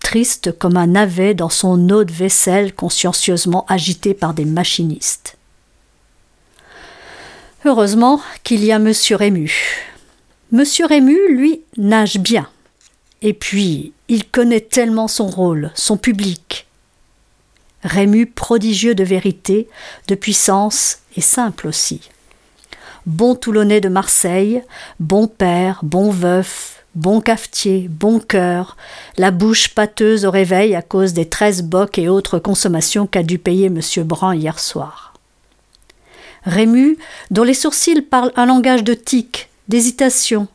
triste 0.00 0.56
comme 0.58 0.76
un 0.76 0.88
navet 0.88 1.34
dans 1.34 1.48
son 1.48 1.88
eau 1.90 2.04
de 2.04 2.12
vaisselle 2.12 2.74
consciencieusement 2.74 3.64
agité 3.68 4.14
par 4.14 4.34
des 4.34 4.44
machinistes. 4.44 5.36
Heureusement 7.64 8.20
qu'il 8.42 8.64
y 8.64 8.72
a 8.72 8.78
Monsieur 8.78 9.16
Rému. 9.16 9.52
Monsieur 10.50 10.86
Rému, 10.86 11.16
lui, 11.28 11.62
nage 11.76 12.18
bien. 12.18 12.48
Et 13.22 13.32
puis, 13.32 13.92
il 14.08 14.28
connaît 14.28 14.60
tellement 14.60 15.06
son 15.06 15.28
rôle, 15.28 15.70
son 15.74 15.96
public. 15.96 16.66
Rému 17.82 18.26
prodigieux 18.26 18.94
de 18.94 19.04
vérité, 19.04 19.68
de 20.08 20.14
puissance 20.14 20.98
et 21.16 21.20
simple 21.20 21.66
aussi. 21.66 22.00
Bon 23.06 23.34
Toulonnais 23.34 23.80
de 23.80 23.88
Marseille, 23.88 24.62
bon 25.00 25.26
père, 25.26 25.80
bon 25.82 26.10
veuf, 26.10 26.84
bon 26.94 27.20
cafetier, 27.20 27.88
bon 27.88 28.20
cœur, 28.20 28.76
la 29.16 29.30
bouche 29.30 29.74
pâteuse 29.74 30.24
au 30.24 30.30
réveil 30.30 30.74
à 30.74 30.82
cause 30.82 31.12
des 31.12 31.28
treize 31.28 31.62
bocs 31.62 31.98
et 31.98 32.08
autres 32.08 32.38
consommations 32.38 33.06
qu'a 33.06 33.22
dû 33.22 33.38
payer 33.38 33.66
M. 33.66 33.80
Brand 34.04 34.36
hier 34.36 34.58
soir. 34.60 35.14
Rému, 36.44 36.98
dont 37.30 37.44
les 37.44 37.54
sourcils 37.54 38.02
parlent 38.02 38.32
un 38.36 38.46
langage 38.46 38.84
de 38.84 38.94
tic, 38.94 39.48
d'hésitation, 39.68 40.48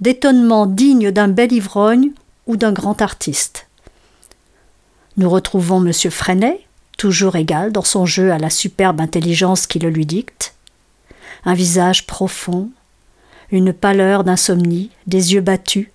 d'étonnement 0.00 0.66
digne 0.66 1.10
d'un 1.10 1.28
bel 1.28 1.52
ivrogne 1.52 2.12
ou 2.46 2.56
d'un 2.56 2.72
grand 2.72 3.02
artiste. 3.02 3.66
Nous 5.16 5.28
retrouvons 5.28 5.84
M. 5.84 5.92
Freinet, 6.10 6.66
toujours 7.00 7.36
égal 7.36 7.72
dans 7.72 7.82
son 7.82 8.04
jeu 8.04 8.30
à 8.30 8.36
la 8.36 8.50
superbe 8.50 9.00
intelligence 9.00 9.66
qui 9.66 9.78
le 9.78 9.88
lui 9.88 10.04
dicte, 10.04 10.52
un 11.46 11.54
visage 11.54 12.06
profond, 12.06 12.68
une 13.50 13.72
pâleur 13.72 14.22
d'insomnie, 14.22 14.90
des 15.06 15.32
yeux 15.32 15.40
battus, 15.40 15.88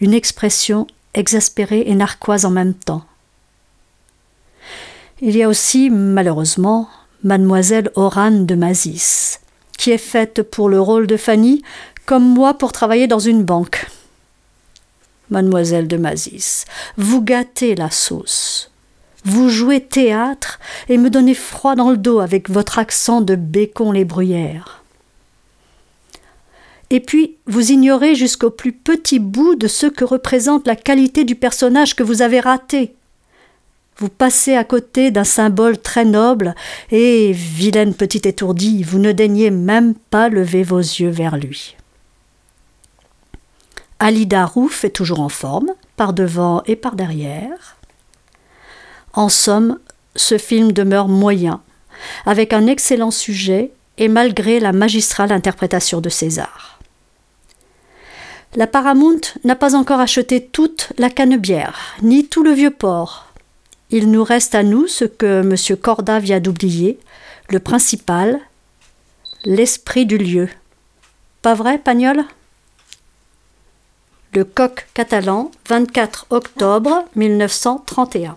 une 0.00 0.14
expression 0.14 0.86
exaspérée 1.12 1.84
et 1.86 1.94
narquoise 1.94 2.46
en 2.46 2.50
même 2.50 2.72
temps. 2.72 3.04
Il 5.20 5.36
y 5.36 5.42
a 5.42 5.48
aussi, 5.50 5.90
malheureusement, 5.90 6.88
mademoiselle 7.22 7.90
Orane 7.94 8.46
de 8.46 8.54
Mazis, 8.54 9.40
qui 9.76 9.90
est 9.90 9.98
faite 9.98 10.40
pour 10.40 10.70
le 10.70 10.80
rôle 10.80 11.06
de 11.06 11.18
Fanny, 11.18 11.62
comme 12.06 12.26
moi 12.26 12.54
pour 12.54 12.72
travailler 12.72 13.06
dans 13.06 13.18
une 13.18 13.44
banque. 13.44 13.86
Mademoiselle 15.28 15.86
de 15.86 15.98
Mazis, 15.98 16.64
vous 16.96 17.20
gâtez 17.20 17.74
la 17.74 17.90
sauce. 17.90 18.70
Vous 19.26 19.48
jouez 19.48 19.80
théâtre 19.80 20.60
et 20.88 20.98
me 20.98 21.10
donnez 21.10 21.34
froid 21.34 21.74
dans 21.74 21.90
le 21.90 21.96
dos 21.96 22.20
avec 22.20 22.48
votre 22.48 22.78
accent 22.78 23.20
de 23.20 23.34
bécon 23.34 23.90
les 23.90 24.04
bruyères. 24.04 24.84
Et 26.90 27.00
puis, 27.00 27.34
vous 27.48 27.72
ignorez 27.72 28.14
jusqu'au 28.14 28.50
plus 28.50 28.70
petit 28.70 29.18
bout 29.18 29.56
de 29.56 29.66
ce 29.66 29.88
que 29.88 30.04
représente 30.04 30.68
la 30.68 30.76
qualité 30.76 31.24
du 31.24 31.34
personnage 31.34 31.96
que 31.96 32.04
vous 32.04 32.22
avez 32.22 32.38
raté. 32.38 32.94
Vous 33.96 34.08
passez 34.08 34.54
à 34.54 34.62
côté 34.62 35.10
d'un 35.10 35.24
symbole 35.24 35.76
très 35.76 36.04
noble, 36.04 36.54
et, 36.92 37.32
vilaine 37.32 37.94
petite 37.94 38.26
étourdie, 38.26 38.84
vous 38.84 39.00
ne 39.00 39.10
daignez 39.10 39.50
même 39.50 39.94
pas 39.94 40.28
lever 40.28 40.62
vos 40.62 40.78
yeux 40.78 41.10
vers 41.10 41.36
lui. 41.36 41.74
Alida 43.98 44.46
Rouf 44.46 44.84
est 44.84 44.90
toujours 44.90 45.18
en 45.18 45.30
forme, 45.30 45.72
par 45.96 46.12
devant 46.12 46.62
et 46.66 46.76
par 46.76 46.94
derrière. 46.94 47.76
En 49.16 49.30
somme, 49.30 49.78
ce 50.14 50.36
film 50.36 50.72
demeure 50.72 51.08
moyen, 51.08 51.62
avec 52.26 52.52
un 52.52 52.66
excellent 52.66 53.10
sujet 53.10 53.72
et 53.96 54.08
malgré 54.08 54.60
la 54.60 54.72
magistrale 54.72 55.32
interprétation 55.32 56.02
de 56.02 56.10
César. 56.10 56.78
La 58.56 58.66
Paramount 58.66 59.20
n'a 59.44 59.56
pas 59.56 59.74
encore 59.74 60.00
acheté 60.00 60.44
toute 60.44 60.92
la 60.98 61.08
canebière, 61.08 61.96
ni 62.02 62.26
tout 62.26 62.42
le 62.42 62.52
vieux 62.52 62.70
port. 62.70 63.32
Il 63.88 64.10
nous 64.10 64.22
reste 64.22 64.54
à 64.54 64.62
nous 64.62 64.86
ce 64.86 65.06
que 65.06 65.40
M. 65.40 65.78
Corda 65.78 66.18
vient 66.18 66.40
d'oublier, 66.40 66.98
le 67.48 67.58
principal, 67.58 68.38
l'esprit 69.44 70.04
du 70.04 70.18
lieu. 70.18 70.48
Pas 71.40 71.54
vrai, 71.54 71.78
Pagnol? 71.78 72.22
Le 74.34 74.44
coq 74.44 74.86
catalan, 74.92 75.50
24 75.68 76.26
octobre 76.28 77.04
1931. 77.14 78.36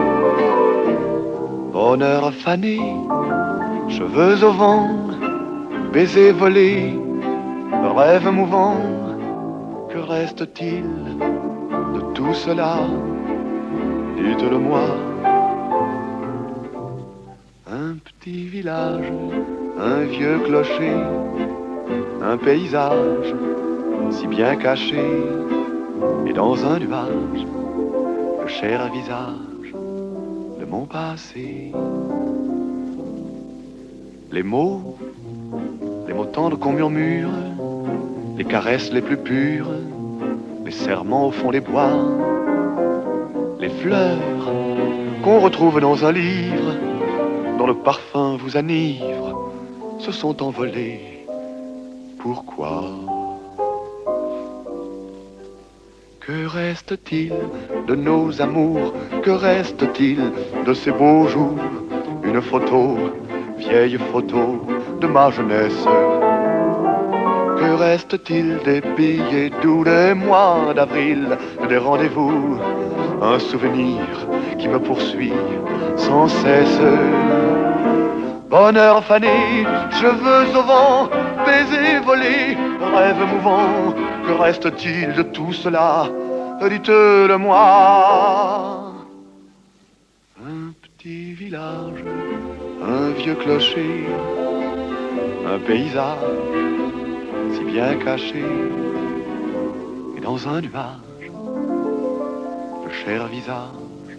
Bonheur 1.83 2.31
fané, 2.31 2.79
cheveux 3.89 4.43
au 4.43 4.51
vent, 4.51 4.87
baisers 5.91 6.31
volés, 6.31 6.93
rêve 7.97 8.29
mouvant, 8.29 8.77
que 9.89 9.97
reste-t-il 9.97 10.85
de 11.95 12.01
tout 12.13 12.35
cela? 12.35 12.75
Dites-le-moi. 14.15 14.87
petit 18.03 18.47
village, 18.47 19.11
un 19.79 20.01
vieux 20.01 20.37
clocher, 20.45 20.97
un 22.21 22.37
paysage 22.37 23.33
si 24.11 24.27
bien 24.27 24.55
caché, 24.55 25.07
et 26.27 26.33
dans 26.33 26.63
un 26.63 26.77
nuage, 26.77 27.43
le 28.43 28.47
cher 28.47 28.87
visage 28.91 29.50
passé. 30.79 31.71
Les 34.31 34.43
mots, 34.43 34.97
les 36.07 36.13
mots 36.13 36.25
tendres 36.25 36.57
qu'on 36.57 36.71
murmure, 36.71 37.29
les 38.37 38.45
caresses 38.45 38.91
les 38.91 39.01
plus 39.01 39.17
pures, 39.17 39.67
les 40.65 40.71
serments 40.71 41.27
au 41.27 41.31
fond 41.31 41.51
des 41.51 41.59
bois, 41.59 41.91
les 43.59 43.69
fleurs 43.69 44.17
qu'on 45.23 45.39
retrouve 45.39 45.79
dans 45.81 46.05
un 46.05 46.11
livre 46.11 46.73
dont 47.57 47.67
le 47.67 47.75
parfum 47.75 48.37
vous 48.37 48.55
enivre, 48.57 49.51
se 49.99 50.11
sont 50.11 50.41
envolés. 50.41 51.25
Pourquoi? 52.17 52.83
Que 56.21 56.45
reste-t-il 56.45 57.33
de 57.87 57.95
nos 57.95 58.39
amours? 58.41 58.93
Que 59.23 59.31
reste-t-il 59.31 60.19
de 60.67 60.73
ces 60.73 60.91
beaux 60.91 61.27
jours? 61.27 61.57
Une 62.23 62.39
photo, 62.39 62.95
vieille 63.57 63.97
photo 64.11 64.67
de 64.99 65.07
ma 65.07 65.31
jeunesse. 65.31 65.83
Que 67.57 67.73
reste-t-il 67.73 68.59
des 68.63 68.81
billets 68.95 69.49
doux 69.63 69.83
des 69.83 70.13
mois 70.13 70.73
d'avril, 70.75 71.37
des 71.67 71.77
rendez-vous? 71.77 72.59
Un 73.23 73.39
souvenir 73.39 74.01
qui 74.59 74.67
me 74.67 74.79
poursuit 74.79 75.33
sans 75.97 76.27
cesse. 76.27 76.81
Bonheur 78.47 79.03
fané, 79.05 79.65
cheveux 79.99 80.55
au 80.55 80.61
vent, 80.61 81.09
baisers 81.45 82.03
volés, 82.05 82.57
rêve 82.95 83.23
mouvant, 83.33 83.95
que 84.25 84.31
reste-t-il 84.31 85.13
de 85.13 85.23
tout 85.23 85.53
cela 85.53 86.07
Dites-le-moi. 86.61 87.57
Un 90.39 90.73
petit 90.81 91.33
village, 91.33 92.03
un 92.81 93.09
vieux 93.11 93.35
clocher, 93.35 94.05
un 95.45 95.59
paysage 95.59 96.17
si 97.53 97.63
bien 97.63 97.97
caché, 97.97 98.45
et 100.17 100.21
dans 100.21 100.47
un 100.47 100.61
nuage, 100.61 101.31
le 102.85 102.91
cher 102.91 103.27
visage 103.27 104.17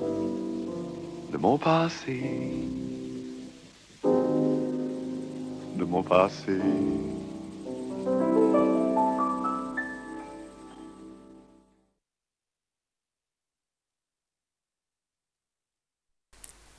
de 1.33 1.38
mon 1.38 1.57
passé. 1.59 2.21
mon 5.93 6.03
passé. 6.03 6.59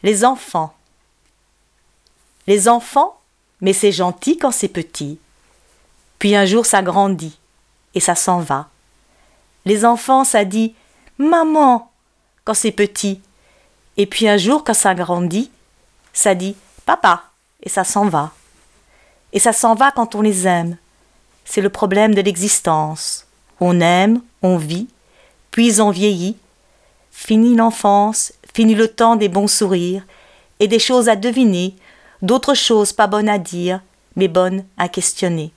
Les 0.04 0.26
enfants. 0.26 0.74
Les 2.46 2.68
enfants, 2.68 3.18
mais 3.62 3.74
c'est 3.74 3.92
gentil 3.92 4.38
quand 4.38 4.52
c'est 4.52 4.68
petit. 4.68 5.18
Puis 6.20 6.36
un 6.36 6.46
jour 6.46 6.66
ça 6.66 6.82
grandit 6.82 7.38
et 7.96 8.00
ça 8.00 8.16
s'en 8.16 8.40
va. 8.40 8.68
Les 9.66 9.86
enfants, 9.86 10.24
ça 10.24 10.44
dit 10.44 10.76
Maman 11.18 11.90
quand 12.44 12.54
c'est 12.54 12.72
petit. 12.72 13.22
Et 13.98 14.06
puis 14.06 14.28
un 14.28 14.38
jour, 14.38 14.64
quand 14.64 14.74
ça 14.74 14.94
grandit, 14.94 15.52
ça 16.12 16.36
dit 16.36 16.56
Papa, 16.86 17.24
et 17.62 17.70
ça 17.70 17.84
s'en 17.84 18.06
va. 18.06 18.32
Et 19.32 19.40
ça 19.40 19.54
s'en 19.54 19.76
va 19.76 19.92
quand 19.92 20.16
on 20.16 20.22
les 20.22 20.48
aime. 20.48 20.78
C'est 21.46 21.62
le 21.62 21.70
problème 21.70 22.14
de 22.14 22.22
l'existence. 22.22 23.26
On 23.60 23.80
aime, 23.80 24.22
on 24.42 24.58
vit, 24.58 24.88
puis 25.52 25.80
on 25.82 25.92
vieillit. 25.92 26.38
Fini 27.12 27.56
l'enfance, 27.56 28.34
fini 28.54 28.76
le 28.76 28.88
temps 28.88 29.16
des 29.16 29.30
bons 29.30 29.48
sourires, 29.48 30.04
et 30.60 30.68
des 30.68 30.80
choses 30.80 31.10
à 31.10 31.16
deviner, 31.16 31.76
d'autres 32.22 32.54
choses 32.54 32.94
pas 32.94 33.08
bonnes 33.08 33.30
à 33.30 33.38
dire, 33.38 33.82
mais 34.16 34.28
bonnes 34.28 34.64
à 34.78 34.88
questionner. 34.88 35.52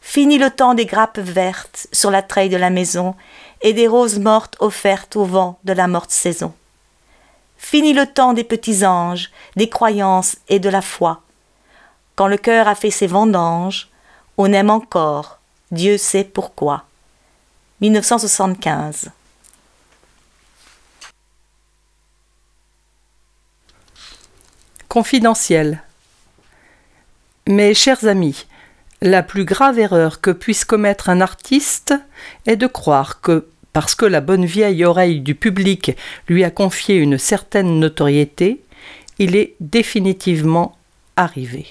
Fini 0.00 0.38
le 0.38 0.50
temps 0.50 0.74
des 0.74 0.86
grappes 0.86 1.18
vertes 1.18 1.86
sur 1.92 2.10
la 2.10 2.22
treille 2.22 2.48
de 2.48 2.56
la 2.56 2.70
maison 2.70 3.14
et 3.60 3.72
des 3.74 3.86
roses 3.86 4.18
mortes 4.18 4.56
offertes 4.60 5.14
au 5.16 5.24
vent 5.24 5.58
de 5.64 5.72
la 5.72 5.86
morte 5.86 6.10
saison. 6.10 6.54
Fini 7.58 7.92
le 7.92 8.06
temps 8.06 8.32
des 8.32 8.44
petits 8.44 8.86
anges, 8.86 9.30
des 9.54 9.68
croyances 9.68 10.36
et 10.48 10.58
de 10.58 10.70
la 10.70 10.80
foi. 10.80 11.20
Quand 12.16 12.26
le 12.26 12.38
cœur 12.38 12.66
a 12.66 12.74
fait 12.74 12.90
ses 12.90 13.06
vendanges, 13.06 13.88
on 14.38 14.52
aime 14.52 14.70
encore, 14.70 15.38
Dieu 15.70 15.98
sait 15.98 16.24
pourquoi. 16.24 16.84
1975 17.82 19.10
Confidentiel. 24.90 25.84
Mes 27.46 27.74
chers 27.74 28.08
amis, 28.08 28.46
la 29.00 29.22
plus 29.22 29.44
grave 29.44 29.78
erreur 29.78 30.20
que 30.20 30.32
puisse 30.32 30.64
commettre 30.64 31.08
un 31.08 31.20
artiste 31.20 31.94
est 32.44 32.56
de 32.56 32.66
croire 32.66 33.20
que, 33.20 33.46
parce 33.72 33.94
que 33.94 34.04
la 34.04 34.20
bonne 34.20 34.44
vieille 34.44 34.84
oreille 34.84 35.20
du 35.20 35.36
public 35.36 35.96
lui 36.26 36.42
a 36.42 36.50
confié 36.50 36.96
une 36.96 37.18
certaine 37.18 37.78
notoriété, 37.78 38.64
il 39.20 39.36
est 39.36 39.54
définitivement 39.60 40.76
arrivé. 41.14 41.66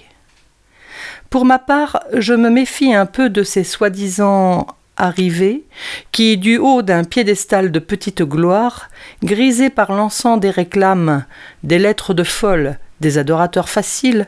Pour 1.30 1.44
ma 1.44 1.60
part, 1.60 2.02
je 2.14 2.34
me 2.34 2.50
méfie 2.50 2.94
un 2.94 3.06
peu 3.06 3.30
de 3.30 3.44
ces 3.44 3.66
soi-disant 3.66 4.66
arrivés 4.96 5.66
qui, 6.14 6.38
du 6.38 6.58
haut 6.58 6.84
d'un 6.84 7.04
piédestal 7.04 7.74
de 7.74 7.80
petite 7.80 8.24
gloire, 8.24 8.88
grisés 9.24 9.70
par 9.70 9.92
l'encens 9.92 10.40
des 10.40 10.52
réclames, 10.52 11.26
des 11.64 11.80
lettres 11.80 12.14
de 12.14 12.24
folle, 12.24 12.78
des 13.02 13.18
adorateurs 13.18 13.70
faciles, 13.70 14.28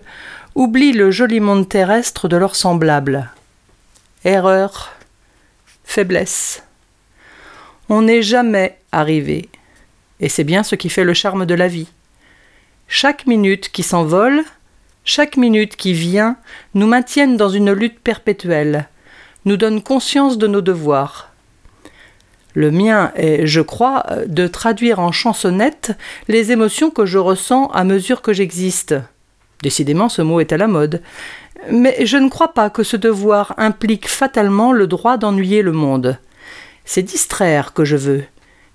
oublient 0.55 0.93
le 0.93 1.11
joli 1.11 1.39
monde 1.39 1.67
terrestre 1.67 2.27
de 2.27 2.37
leurs 2.37 2.55
semblables. 2.55 3.29
Erreur, 4.23 4.93
faiblesse. 5.83 6.63
On 7.89 8.03
n'est 8.03 8.21
jamais 8.21 8.77
arrivé, 8.91 9.49
et 10.19 10.29
c'est 10.29 10.43
bien 10.43 10.63
ce 10.63 10.75
qui 10.75 10.89
fait 10.89 11.03
le 11.03 11.13
charme 11.13 11.45
de 11.45 11.55
la 11.55 11.67
vie. 11.67 11.89
Chaque 12.87 13.25
minute 13.25 13.69
qui 13.71 13.83
s'envole, 13.83 14.43
chaque 15.03 15.37
minute 15.37 15.75
qui 15.75 15.93
vient, 15.93 16.37
nous 16.73 16.87
maintiennent 16.87 17.37
dans 17.37 17.49
une 17.49 17.71
lutte 17.71 17.99
perpétuelle, 17.99 18.87
nous 19.45 19.57
donne 19.57 19.81
conscience 19.81 20.37
de 20.37 20.47
nos 20.47 20.61
devoirs. 20.61 21.30
Le 22.53 22.71
mien 22.71 23.11
est, 23.15 23.45
je 23.45 23.61
crois, 23.61 24.05
de 24.27 24.47
traduire 24.47 24.99
en 24.99 25.11
chansonnette 25.11 25.91
les 26.27 26.51
émotions 26.51 26.91
que 26.91 27.05
je 27.05 27.17
ressens 27.17 27.67
à 27.67 27.83
mesure 27.83 28.21
que 28.21 28.33
j'existe. 28.33 28.95
Décidément, 29.61 30.09
ce 30.09 30.21
mot 30.21 30.39
est 30.39 30.51
à 30.51 30.57
la 30.57 30.67
mode. 30.67 31.01
Mais 31.69 32.05
je 32.05 32.17
ne 32.17 32.29
crois 32.29 32.53
pas 32.53 32.69
que 32.69 32.83
ce 32.83 32.97
devoir 32.97 33.53
implique 33.57 34.09
fatalement 34.09 34.71
le 34.71 34.87
droit 34.87 35.17
d'ennuyer 35.17 35.61
le 35.61 35.71
monde. 35.71 36.17
C'est 36.85 37.03
distraire 37.03 37.73
que 37.73 37.85
je 37.85 37.95
veux. 37.95 38.23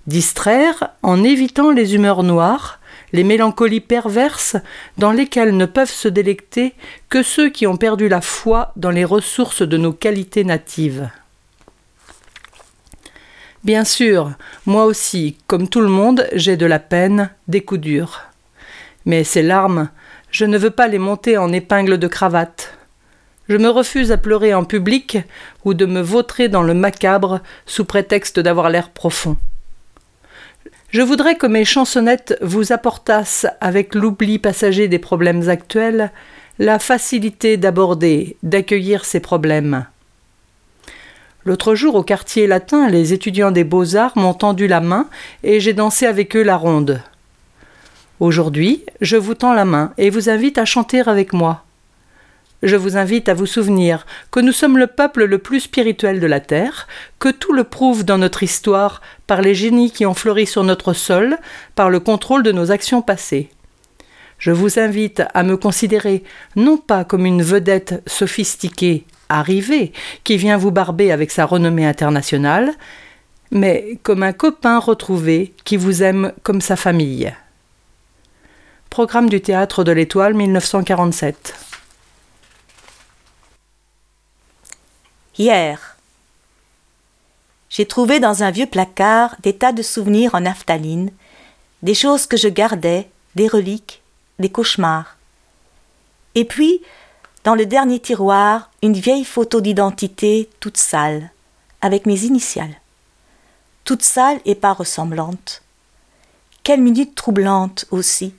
Distraire 0.07 0.91
en 1.03 1.21
évitant 1.23 1.71
les 1.71 1.95
humeurs 1.95 2.23
noires, 2.23 2.79
les 3.11 3.25
mélancolies 3.25 3.81
perverses 3.81 4.55
dans 4.97 5.11
lesquelles 5.11 5.55
ne 5.55 5.65
peuvent 5.65 5.91
se 5.91 6.07
délecter 6.07 6.73
que 7.09 7.23
ceux 7.23 7.49
qui 7.49 7.67
ont 7.67 7.77
perdu 7.77 8.07
la 8.07 8.21
foi 8.21 8.71
dans 8.77 8.91
les 8.91 9.05
ressources 9.05 9.61
de 9.61 9.77
nos 9.77 9.91
qualités 9.91 10.45
natives. 10.45 11.09
Bien 13.67 13.83
sûr, 13.83 14.31
moi 14.65 14.85
aussi, 14.85 15.35
comme 15.45 15.67
tout 15.67 15.81
le 15.81 15.89
monde, 15.89 16.25
j'ai 16.31 16.55
de 16.55 16.65
la 16.65 16.79
peine, 16.79 17.31
des 17.49 17.59
coups 17.59 17.81
durs. 17.81 18.21
Mais 19.03 19.25
ces 19.25 19.43
larmes, 19.43 19.89
je 20.31 20.45
ne 20.45 20.57
veux 20.57 20.69
pas 20.69 20.87
les 20.87 20.99
monter 20.99 21.37
en 21.37 21.51
épingle 21.51 21.97
de 21.97 22.07
cravate. 22.07 22.77
Je 23.49 23.57
me 23.57 23.67
refuse 23.67 24.13
à 24.13 24.17
pleurer 24.17 24.53
en 24.53 24.63
public 24.63 25.17
ou 25.65 25.73
de 25.73 25.85
me 25.85 25.99
vautrer 25.99 26.47
dans 26.47 26.63
le 26.63 26.73
macabre 26.73 27.41
sous 27.65 27.83
prétexte 27.83 28.39
d'avoir 28.39 28.69
l'air 28.69 28.89
profond. 28.89 29.35
Je 30.89 31.01
voudrais 31.01 31.35
que 31.35 31.47
mes 31.47 31.65
chansonnettes 31.65 32.37
vous 32.39 32.71
apportassent, 32.71 33.47
avec 33.59 33.95
l'oubli 33.95 34.39
passager 34.39 34.87
des 34.87 34.97
problèmes 34.97 35.49
actuels, 35.49 36.13
la 36.57 36.79
facilité 36.79 37.57
d'aborder, 37.57 38.37
d'accueillir 38.43 39.03
ces 39.03 39.19
problèmes. 39.19 39.85
L'autre 41.47 41.75
jour, 41.75 41.95
au 41.95 42.03
quartier 42.03 42.45
latin, 42.45 42.89
les 42.89 43.13
étudiants 43.13 43.51
des 43.51 43.63
beaux-arts 43.63 44.17
m'ont 44.17 44.33
tendu 44.33 44.67
la 44.67 44.81
main 44.81 45.07
et 45.45 45.61
j'ai 45.61 45.71
dansé 45.71 46.05
avec 46.05 46.35
eux 46.35 46.43
la 46.43 46.57
ronde. 46.57 47.01
Aujourd'hui, 48.19 48.83
je 48.99 49.15
vous 49.15 49.33
tends 49.33 49.53
la 49.53 49.63
main 49.63 49.93
et 49.97 50.09
vous 50.09 50.29
invite 50.29 50.57
à 50.57 50.65
chanter 50.65 50.99
avec 51.07 51.31
moi. 51.31 51.63
Je 52.63 52.75
vous 52.75 52.97
invite 52.97 53.29
à 53.29 53.33
vous 53.33 53.45
souvenir 53.45 54.05
que 54.29 54.41
nous 54.41 54.51
sommes 54.51 54.77
le 54.77 54.87
peuple 54.87 55.23
le 55.23 55.37
plus 55.37 55.61
spirituel 55.61 56.19
de 56.19 56.27
la 56.27 56.41
terre, 56.41 56.85
que 57.17 57.29
tout 57.29 57.53
le 57.53 57.63
prouve 57.63 58.03
dans 58.03 58.17
notre 58.17 58.43
histoire 58.43 59.01
par 59.25 59.41
les 59.41 59.55
génies 59.55 59.91
qui 59.91 60.05
ont 60.05 60.13
fleuri 60.13 60.47
sur 60.47 60.65
notre 60.65 60.91
sol, 60.91 61.37
par 61.75 61.89
le 61.89 62.01
contrôle 62.01 62.43
de 62.43 62.51
nos 62.51 62.71
actions 62.71 63.01
passées. 63.01 63.49
Je 64.37 64.51
vous 64.51 64.79
invite 64.79 65.23
à 65.33 65.43
me 65.43 65.55
considérer 65.55 66.25
non 66.57 66.75
pas 66.75 67.05
comme 67.05 67.25
une 67.25 67.41
vedette 67.41 68.03
sophistiquée, 68.05 69.05
arrivée, 69.29 69.93
qui 70.23 70.37
vient 70.37 70.57
vous 70.57 70.71
barber 70.71 71.11
avec 71.11 71.31
sa 71.31 71.45
renommée 71.45 71.85
internationale, 71.85 72.73
mais 73.51 73.97
comme 74.03 74.23
un 74.23 74.33
copain 74.33 74.79
retrouvé 74.79 75.53
qui 75.63 75.77
vous 75.77 76.03
aime 76.03 76.33
comme 76.43 76.61
sa 76.61 76.75
famille. 76.75 77.33
Programme 78.89 79.29
du 79.29 79.41
théâtre 79.41 79.83
de 79.83 79.91
l'Étoile 79.91 80.33
1947. 80.33 81.55
Hier. 85.37 85.97
J'ai 87.69 87.85
trouvé 87.85 88.19
dans 88.19 88.43
un 88.43 88.49
vieux 88.49 88.65
placard 88.65 89.35
des 89.43 89.53
tas 89.53 89.71
de 89.71 89.83
souvenirs 89.83 90.33
en 90.33 90.41
naphtaline, 90.41 91.11
des 91.83 91.93
choses 91.93 92.25
que 92.25 92.37
je 92.37 92.47
gardais, 92.47 93.07
des 93.35 93.47
reliques, 93.47 94.01
des 94.39 94.49
cauchemars. 94.49 95.17
Et 96.33 96.45
puis, 96.45 96.81
dans 97.47 97.55
le 97.55 97.65
dernier 97.65 98.01
tiroir, 98.01 98.71
une 98.83 98.91
vieille 98.91 99.23
photo 99.23 99.61
d'identité 99.61 100.49
toute 100.59 100.75
sale, 100.75 101.31
avec 101.79 102.05
mes 102.05 102.25
initiales. 102.25 102.75
Toute 103.85 104.03
sale 104.03 104.41
et 104.43 104.53
pas 104.53 104.73
ressemblante. 104.73 105.61
Quelle 106.63 106.81
minute 106.81 107.15
troublante 107.15 107.85
aussi 107.89 108.33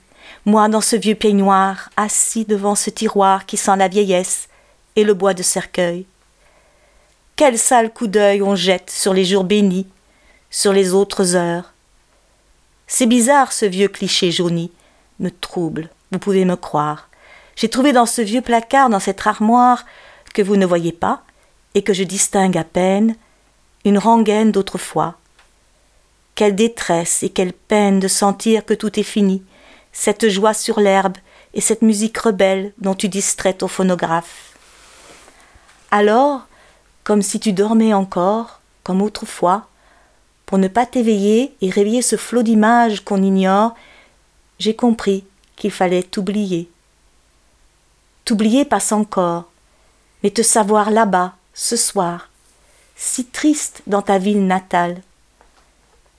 moi 0.45 0.69
dans 0.69 0.79
ce 0.79 0.95
vieux 0.95 1.15
peignoir, 1.15 1.89
assis 1.97 2.45
devant 2.45 2.75
ce 2.75 2.91
tiroir 2.91 3.47
qui 3.47 3.57
sent 3.57 3.77
la 3.77 3.87
vieillesse 3.87 4.47
et 4.95 5.03
le 5.03 5.15
bois 5.15 5.33
de 5.33 5.41
cercueil. 5.41 6.05
Quel 7.35 7.57
sale 7.57 7.91
coup 7.91 8.05
d'œil 8.05 8.43
on 8.43 8.53
jette 8.53 8.91
sur 8.91 9.15
les 9.15 9.25
jours 9.25 9.43
bénis, 9.43 9.87
sur 10.51 10.71
les 10.71 10.93
autres 10.93 11.35
heures. 11.35 11.73
C'est 12.85 13.07
bizarre 13.07 13.53
ce 13.53 13.65
vieux 13.65 13.87
cliché 13.87 14.29
jauni, 14.29 14.71
me 15.19 15.31
trouble, 15.31 15.89
vous 16.11 16.19
pouvez 16.19 16.45
me 16.45 16.55
croire. 16.55 17.08
J'ai 17.59 17.67
trouvé 17.67 17.91
dans 17.91 18.05
ce 18.05 18.21
vieux 18.21 18.39
placard, 18.39 18.89
dans 18.89 19.01
cette 19.01 19.27
armoire, 19.27 19.83
que 20.33 20.41
vous 20.41 20.55
ne 20.55 20.65
voyez 20.65 20.93
pas, 20.93 21.23
et 21.75 21.81
que 21.81 21.91
je 21.91 22.05
distingue 22.05 22.57
à 22.57 22.63
peine, 22.63 23.17
une 23.83 23.97
rengaine 23.97 24.53
d'autrefois. 24.53 25.15
Quelle 26.35 26.55
détresse 26.55 27.21
et 27.21 27.27
quelle 27.27 27.51
peine 27.51 27.99
de 27.99 28.07
sentir 28.07 28.63
que 28.63 28.73
tout 28.73 28.97
est 28.97 29.03
fini, 29.03 29.43
cette 29.91 30.29
joie 30.29 30.53
sur 30.53 30.79
l'herbe 30.79 31.17
et 31.53 31.59
cette 31.59 31.81
musique 31.81 32.17
rebelle 32.17 32.71
dont 32.77 32.95
tu 32.95 33.09
distrais 33.09 33.61
au 33.61 33.67
phonographe. 33.67 34.53
Alors, 35.91 36.47
comme 37.03 37.21
si 37.21 37.41
tu 37.41 37.51
dormais 37.51 37.93
encore, 37.93 38.61
comme 38.85 39.01
autrefois, 39.01 39.67
pour 40.45 40.59
ne 40.59 40.69
pas 40.69 40.85
t'éveiller 40.85 41.53
et 41.59 41.69
réveiller 41.69 42.03
ce 42.03 42.15
flot 42.15 42.41
d'images 42.41 43.03
qu'on 43.03 43.21
ignore, 43.21 43.75
j'ai 44.59 44.77
compris 44.77 45.25
qu'il 45.57 45.71
fallait 45.71 46.03
t'oublier. 46.03 46.69
T'oublier 48.29 48.63
passe 48.63 48.91
encore, 48.91 49.45
mais 50.21 50.29
te 50.29 50.43
savoir 50.43 50.91
là-bas, 50.91 51.33
ce 51.55 51.75
soir, 51.75 52.29
si 52.95 53.25
triste 53.25 53.81
dans 53.87 54.03
ta 54.03 54.19
ville 54.19 54.45
natale. 54.45 55.01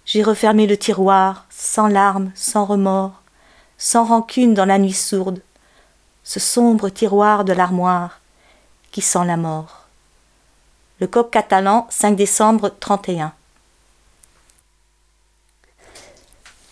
J'ai 0.05 0.25
refermé 0.25 0.67
le 0.67 0.77
tiroir, 0.77 1.47
sans 1.51 1.87
larmes, 1.87 2.33
sans 2.35 2.65
remords, 2.65 3.23
sans 3.79 4.05
rancune 4.05 4.55
dans 4.55 4.65
la 4.65 4.79
nuit 4.79 4.93
sourde, 4.93 5.41
ce 6.25 6.41
sombre 6.41 6.89
tiroir 6.89 7.45
de 7.45 7.53
l'armoire 7.53 8.19
qui 8.91 9.03
sent 9.03 9.25
la 9.25 9.37
mort. 9.37 9.87
Le 10.99 11.07
coq 11.07 11.31
catalan, 11.31 11.87
5 11.91 12.17
décembre 12.17 12.75
31. 12.81 13.33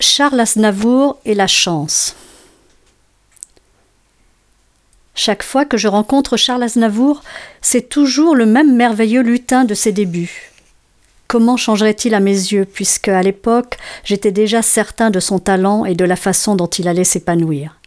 Charles 0.01 0.41
Aznavour 0.41 1.17
et 1.25 1.35
la 1.37 1.47
chance. 1.47 2.17
Chaque 5.19 5.43
fois 5.43 5.65
que 5.65 5.77
je 5.77 5.89
rencontre 5.89 6.37
Charles 6.37 6.63
Aznavour, 6.63 7.25
c'est 7.61 7.89
toujours 7.89 8.37
le 8.37 8.47
même 8.47 8.77
merveilleux 8.77 9.23
lutin 9.23 9.65
de 9.65 9.75
ses 9.75 9.91
débuts. 9.91 10.53
Comment 11.27 11.57
changerait-il 11.57 12.15
à 12.15 12.21
mes 12.21 12.31
yeux, 12.31 12.65
puisque 12.65 13.09
à 13.09 13.21
l'époque 13.21 13.79
j'étais 14.05 14.31
déjà 14.31 14.63
certain 14.63 15.11
de 15.11 15.19
son 15.19 15.41
talent 15.41 15.85
et 15.85 15.97
de 15.97 16.05
la 16.05 16.15
façon 16.15 16.55
dont 16.55 16.69
il 16.69 16.87
allait 16.87 17.03
s'épanouir. 17.03 17.81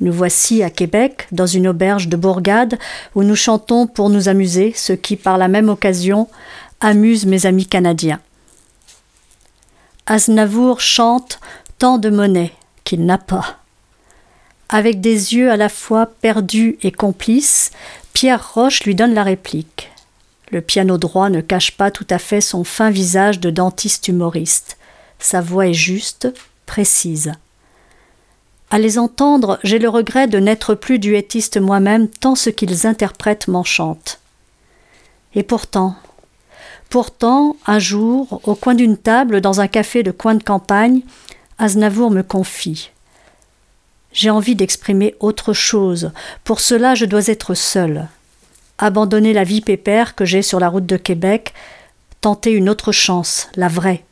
Nous 0.00 0.12
voici 0.12 0.62
à 0.62 0.68
Québec, 0.68 1.26
dans 1.32 1.46
une 1.46 1.68
auberge 1.68 2.08
de 2.08 2.18
bourgade, 2.18 2.78
où 3.14 3.22
nous 3.22 3.34
chantons 3.34 3.86
pour 3.86 4.10
nous 4.10 4.28
amuser, 4.28 4.74
ce 4.76 4.92
qui, 4.92 5.16
par 5.16 5.38
la 5.38 5.48
même 5.48 5.70
occasion, 5.70 6.28
amuse 6.80 7.24
mes 7.24 7.46
amis 7.46 7.66
canadiens. 7.66 8.20
Aznavour 10.04 10.82
chante 10.82 11.40
tant 11.78 11.96
de 11.96 12.10
monnaie 12.10 12.52
qu'il 12.84 13.06
n'a 13.06 13.16
pas. 13.16 13.63
Avec 14.68 15.00
des 15.00 15.34
yeux 15.34 15.50
à 15.50 15.56
la 15.56 15.68
fois 15.68 16.06
perdus 16.06 16.78
et 16.82 16.90
complices, 16.90 17.70
Pierre 18.12 18.54
Roche 18.54 18.84
lui 18.84 18.94
donne 18.94 19.14
la 19.14 19.22
réplique. 19.22 19.90
Le 20.50 20.60
piano 20.60 20.98
droit 20.98 21.30
ne 21.30 21.40
cache 21.40 21.72
pas 21.76 21.90
tout 21.90 22.06
à 22.10 22.18
fait 22.18 22.40
son 22.40 22.64
fin 22.64 22.90
visage 22.90 23.40
de 23.40 23.50
dentiste 23.50 24.08
humoriste. 24.08 24.76
Sa 25.18 25.40
voix 25.40 25.66
est 25.66 25.74
juste, 25.74 26.32
précise. 26.66 27.32
À 28.70 28.78
les 28.78 28.98
entendre, 28.98 29.58
j'ai 29.62 29.78
le 29.78 29.88
regret 29.88 30.26
de 30.26 30.38
n'être 30.38 30.74
plus 30.74 30.98
duettiste 30.98 31.60
moi-même, 31.60 32.08
tant 32.08 32.34
ce 32.34 32.50
qu'ils 32.50 32.86
interprètent 32.86 33.48
m'enchante. 33.48 34.18
Et 35.34 35.42
pourtant, 35.42 35.96
pourtant, 36.88 37.56
un 37.66 37.78
jour, 37.78 38.40
au 38.44 38.54
coin 38.54 38.74
d'une 38.74 38.96
table, 38.96 39.40
dans 39.40 39.60
un 39.60 39.68
café 39.68 40.02
de 40.02 40.10
coin 40.10 40.34
de 40.34 40.42
campagne, 40.42 41.02
Aznavour 41.58 42.10
me 42.10 42.22
confie. 42.22 42.90
J'ai 44.14 44.30
envie 44.30 44.54
d'exprimer 44.54 45.16
autre 45.18 45.52
chose. 45.52 46.12
Pour 46.44 46.60
cela, 46.60 46.94
je 46.94 47.04
dois 47.04 47.26
être 47.26 47.54
seul. 47.54 48.08
Abandonner 48.78 49.32
la 49.32 49.44
vie 49.44 49.60
pépère 49.60 50.14
que 50.14 50.24
j'ai 50.24 50.40
sur 50.40 50.60
la 50.60 50.68
route 50.68 50.86
de 50.86 50.96
Québec, 50.96 51.52
tenter 52.20 52.52
une 52.52 52.68
autre 52.68 52.92
chance, 52.92 53.48
la 53.56 53.68
vraie. 53.68 54.04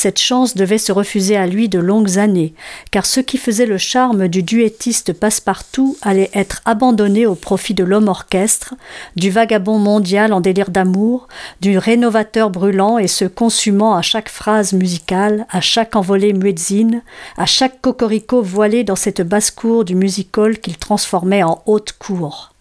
Cette 0.00 0.20
chance 0.20 0.54
devait 0.54 0.78
se 0.78 0.92
refuser 0.92 1.36
à 1.36 1.48
lui 1.48 1.68
de 1.68 1.80
longues 1.80 2.20
années, 2.20 2.54
car 2.92 3.04
ce 3.04 3.18
qui 3.18 3.36
faisait 3.36 3.66
le 3.66 3.78
charme 3.78 4.28
du 4.28 4.44
duettiste 4.44 5.12
passe-partout 5.12 5.96
allait 6.02 6.30
être 6.34 6.62
abandonné 6.64 7.26
au 7.26 7.34
profit 7.34 7.74
de 7.74 7.82
l'homme 7.82 8.06
orchestre, 8.06 8.76
du 9.16 9.28
vagabond 9.28 9.76
mondial 9.76 10.32
en 10.32 10.40
délire 10.40 10.70
d'amour, 10.70 11.26
du 11.60 11.78
rénovateur 11.78 12.50
brûlant 12.50 12.98
et 12.98 13.08
se 13.08 13.24
consumant 13.24 13.96
à 13.96 14.02
chaque 14.02 14.28
phrase 14.28 14.72
musicale, 14.72 15.48
à 15.50 15.60
chaque 15.60 15.96
envolée 15.96 16.32
muezzine, 16.32 17.02
à 17.36 17.46
chaque 17.46 17.80
cocorico 17.80 18.40
voilé 18.40 18.84
dans 18.84 18.94
cette 18.94 19.22
basse-cour 19.22 19.84
du 19.84 19.96
music-hall 19.96 20.58
qu'il 20.58 20.78
transformait 20.78 21.42
en 21.42 21.60
haute 21.66 21.94
cour. 21.98 22.52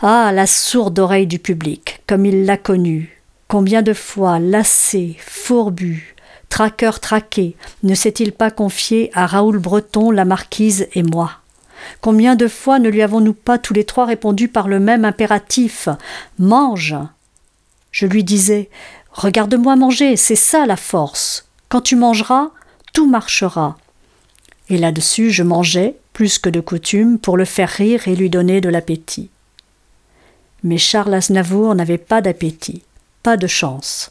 Ah, 0.00 0.32
la 0.32 0.46
sourde 0.46 0.98
oreille 0.98 1.26
du 1.26 1.38
public, 1.38 2.00
comme 2.06 2.24
il 2.24 2.46
l'a 2.46 2.56
connue, 2.56 3.19
Combien 3.50 3.82
de 3.82 3.94
fois, 3.94 4.38
lassé, 4.38 5.16
fourbu, 5.18 6.14
traqueur 6.50 7.00
traqué, 7.00 7.56
ne 7.82 7.96
s'est-il 7.96 8.30
pas 8.30 8.52
confié 8.52 9.10
à 9.12 9.26
Raoul 9.26 9.58
Breton, 9.58 10.12
la 10.12 10.24
marquise 10.24 10.86
et 10.94 11.02
moi? 11.02 11.32
Combien 12.00 12.36
de 12.36 12.46
fois 12.46 12.78
ne 12.78 12.88
lui 12.88 13.02
avons-nous 13.02 13.32
pas 13.32 13.58
tous 13.58 13.74
les 13.74 13.82
trois 13.82 14.04
répondu 14.04 14.46
par 14.46 14.68
le 14.68 14.78
même 14.78 15.04
impératif 15.04 15.88
Mange 16.38 16.94
Je 17.90 18.06
lui 18.06 18.22
disais 18.22 18.70
Regarde-moi 19.10 19.74
manger, 19.74 20.14
c'est 20.14 20.36
ça 20.36 20.64
la 20.64 20.76
force. 20.76 21.48
Quand 21.68 21.80
tu 21.80 21.96
mangeras, 21.96 22.50
tout 22.92 23.10
marchera. 23.10 23.76
Et 24.68 24.78
là-dessus, 24.78 25.32
je 25.32 25.42
mangeais, 25.42 25.96
plus 26.12 26.38
que 26.38 26.50
de 26.50 26.60
coutume, 26.60 27.18
pour 27.18 27.36
le 27.36 27.44
faire 27.44 27.70
rire 27.70 28.06
et 28.06 28.14
lui 28.14 28.30
donner 28.30 28.60
de 28.60 28.68
l'appétit. 28.68 29.28
Mais 30.62 30.78
Charles 30.78 31.14
Aznavour 31.14 31.74
n'avait 31.74 31.98
pas 31.98 32.20
d'appétit 32.20 32.84
pas 33.22 33.36
de 33.36 33.46
chance. 33.46 34.10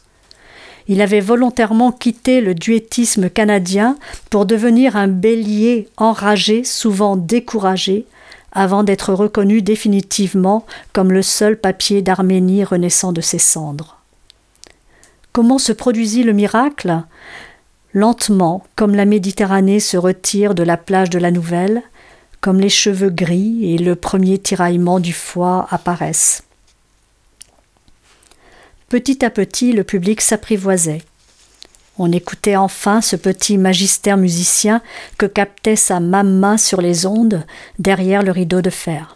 Il 0.88 1.02
avait 1.02 1.20
volontairement 1.20 1.92
quitté 1.92 2.40
le 2.40 2.54
duettisme 2.54 3.30
canadien 3.30 3.96
pour 4.30 4.46
devenir 4.46 4.96
un 4.96 5.08
bélier 5.08 5.88
enragé, 5.96 6.64
souvent 6.64 7.16
découragé, 7.16 8.06
avant 8.52 8.82
d'être 8.82 9.14
reconnu 9.14 9.62
définitivement 9.62 10.66
comme 10.92 11.12
le 11.12 11.22
seul 11.22 11.56
papier 11.56 12.02
d'Arménie 12.02 12.64
renaissant 12.64 13.12
de 13.12 13.20
ses 13.20 13.38
cendres. 13.38 13.98
Comment 15.32 15.58
se 15.58 15.72
produisit 15.72 16.24
le 16.24 16.32
miracle? 16.32 17.02
Lentement, 17.92 18.64
comme 18.74 18.94
la 18.94 19.04
Méditerranée 19.04 19.80
se 19.80 19.96
retire 19.96 20.54
de 20.54 20.64
la 20.64 20.76
plage 20.76 21.10
de 21.10 21.18
la 21.18 21.30
Nouvelle, 21.30 21.82
comme 22.40 22.58
les 22.58 22.68
cheveux 22.68 23.10
gris 23.10 23.72
et 23.74 23.78
le 23.78 23.94
premier 23.94 24.38
tiraillement 24.38 24.98
du 24.98 25.12
foie 25.12 25.66
apparaissent. 25.70 26.42
Petit 28.90 29.24
à 29.24 29.30
petit, 29.30 29.72
le 29.72 29.84
public 29.84 30.20
s'apprivoisait. 30.20 31.02
On 31.96 32.10
écoutait 32.10 32.56
enfin 32.56 33.00
ce 33.00 33.14
petit 33.14 33.56
magistère 33.56 34.16
musicien 34.16 34.82
que 35.16 35.26
captait 35.26 35.76
sa 35.76 36.00
mamma 36.00 36.58
sur 36.58 36.80
les 36.80 37.06
ondes 37.06 37.44
derrière 37.78 38.24
le 38.24 38.32
rideau 38.32 38.62
de 38.62 38.68
fer. 38.68 39.14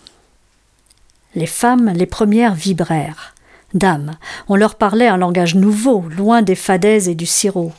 Les 1.35 1.49
femmes, 1.49 1.93
les 1.93 2.07
premières, 2.07 2.55
vibrèrent. 2.55 3.35
Dames, 3.75 4.17
on 4.49 4.55
leur 4.55 4.77
parlait 4.77 5.09
un 5.09 5.17
langage 5.17 5.57
nouveau, 5.57 6.05
loin 6.09 6.43
des 6.43 6.55
fadaises 6.55 7.09
et 7.09 7.17
du 7.17 7.27
sirop. 7.27 7.73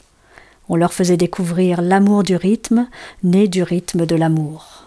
On 0.67 0.75
leur 0.75 0.91
faisait 0.91 1.15
découvrir 1.15 1.81
l'amour 1.81 2.23
du 2.23 2.35
rythme, 2.35 2.89
né 3.23 3.47
du 3.47 3.63
rythme 3.63 4.05
de 4.05 4.17
l'amour. 4.17 4.84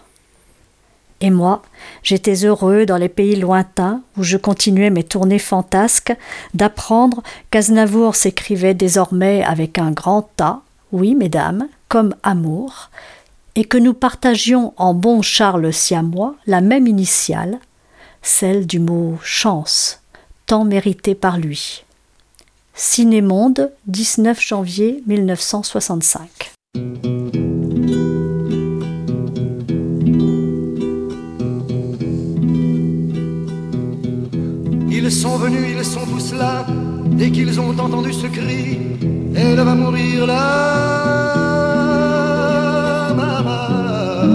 Et 1.21 1.29
moi, 1.29 1.61
j'étais 2.01 2.45
heureux 2.45 2.85
dans 2.85 2.97
les 2.97 3.09
pays 3.09 3.35
lointains 3.35 4.01
où 4.17 4.23
je 4.23 4.37
continuais 4.37 4.89
mes 4.89 5.03
tournées 5.03 5.39
fantasques 5.39 6.15
d'apprendre 6.53 7.21
qu'Aznavour 7.51 8.15
s'écrivait 8.15 8.73
désormais 8.73 9.43
avec 9.43 9.77
un 9.77 9.91
grand 9.91 10.29
A, 10.39 10.61
oui, 10.91 11.15
mesdames, 11.15 11.67
comme 11.89 12.15
amour, 12.23 12.89
et 13.55 13.65
que 13.65 13.77
nous 13.77 13.93
partagions 13.93 14.73
en 14.77 14.93
bon 14.93 15.21
Charles 15.21 15.73
siamois 15.73 16.35
la 16.47 16.61
même 16.61 16.87
initiale, 16.87 17.59
celle 18.21 18.65
du 18.65 18.79
mot 18.79 19.17
chance, 19.21 20.01
tant 20.45 20.63
mérité 20.63 21.15
par 21.15 21.37
lui. 21.37 21.83
Cinémonde, 22.73 23.71
19 23.87 24.39
janvier 24.41 25.03
1965. 25.05 26.53
Ils 35.09 35.15
sont 35.15 35.37
venus, 35.37 35.75
ils 35.75 35.83
sont 35.83 36.05
tous 36.05 36.33
là, 36.35 36.67
dès 37.07 37.31
qu'ils 37.31 37.59
ont 37.59 37.71
entendu 37.71 38.13
ce 38.13 38.27
cri, 38.27 38.77
elle 39.35 39.55
va 39.55 39.73
mourir 39.73 40.27
là, 40.27 40.35
maman. 43.17 44.29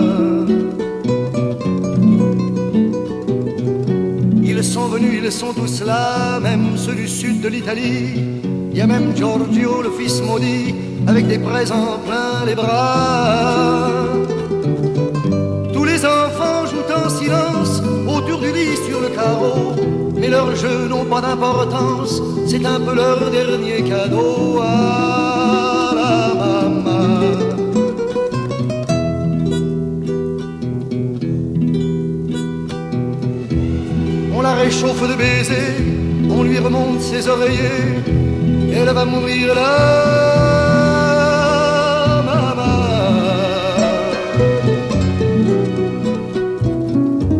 Ils 4.42 4.64
sont 4.64 4.88
venus, 4.88 5.20
ils 5.22 5.30
sont 5.30 5.52
tous 5.52 5.84
là, 5.84 6.40
même 6.40 6.76
ceux 6.76 6.96
du 6.96 7.06
sud 7.06 7.40
de 7.40 7.46
l'Italie. 7.50 8.42
Il 8.72 8.76
y 8.76 8.80
a 8.80 8.88
même 8.88 9.14
Giorgio, 9.14 9.80
le 9.80 9.92
fils 9.92 10.20
maudit, 10.22 10.74
avec 11.06 11.28
des 11.28 11.38
présents 11.38 12.00
plein 12.04 12.44
les 12.44 12.56
bras. 12.56 13.92
Tous 15.72 15.84
les 15.84 16.04
enfants 16.04 16.66
jouent 16.66 16.92
en 16.92 17.08
silence 17.08 17.80
autour 18.08 18.40
du 18.40 18.48
lit 18.52 18.76
sur 18.88 19.00
le 19.00 19.10
carreau 19.10 19.74
mais 20.24 20.30
leurs 20.30 20.56
jeux 20.56 20.88
n'ont 20.88 21.04
pas 21.04 21.20
d'importance, 21.20 22.22
c'est 22.46 22.64
un 22.64 22.80
peu 22.80 22.94
leur 22.94 23.30
dernier 23.30 23.82
cadeau 23.82 24.58
à 24.62 25.92
la 26.00 26.16
maman. 26.42 27.18
On 34.34 34.40
la 34.40 34.54
réchauffe 34.54 35.02
de 35.02 35.14
baisers, 35.14 35.76
on 36.30 36.42
lui 36.42 36.58
remonte 36.58 37.00
ses 37.02 37.28
oreillers, 37.28 38.02
elle 38.74 38.90
va 38.94 39.04
mourir 39.04 39.54
là. 39.54 40.44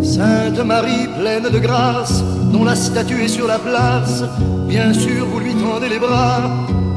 Sainte 0.02 0.64
Marie 0.64 1.08
pleine 1.18 1.48
de 1.50 1.58
grâce, 1.58 2.22
dont 2.54 2.64
la 2.64 2.76
statue 2.76 3.20
est 3.24 3.34
sur 3.38 3.48
la 3.48 3.58
place. 3.58 4.22
Bien 4.68 4.94
sûr, 4.94 5.26
vous 5.26 5.40
lui 5.40 5.54
tendez 5.54 5.88
les 5.88 5.98
bras 5.98 6.42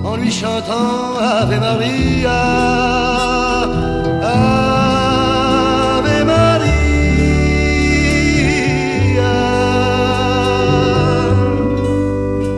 en 0.03 0.15
lui 0.15 0.31
chantant 0.31 1.17
Ave 1.19 1.59
Maria. 1.59 2.41
Ave 4.35 6.25
Maria. 6.31 6.77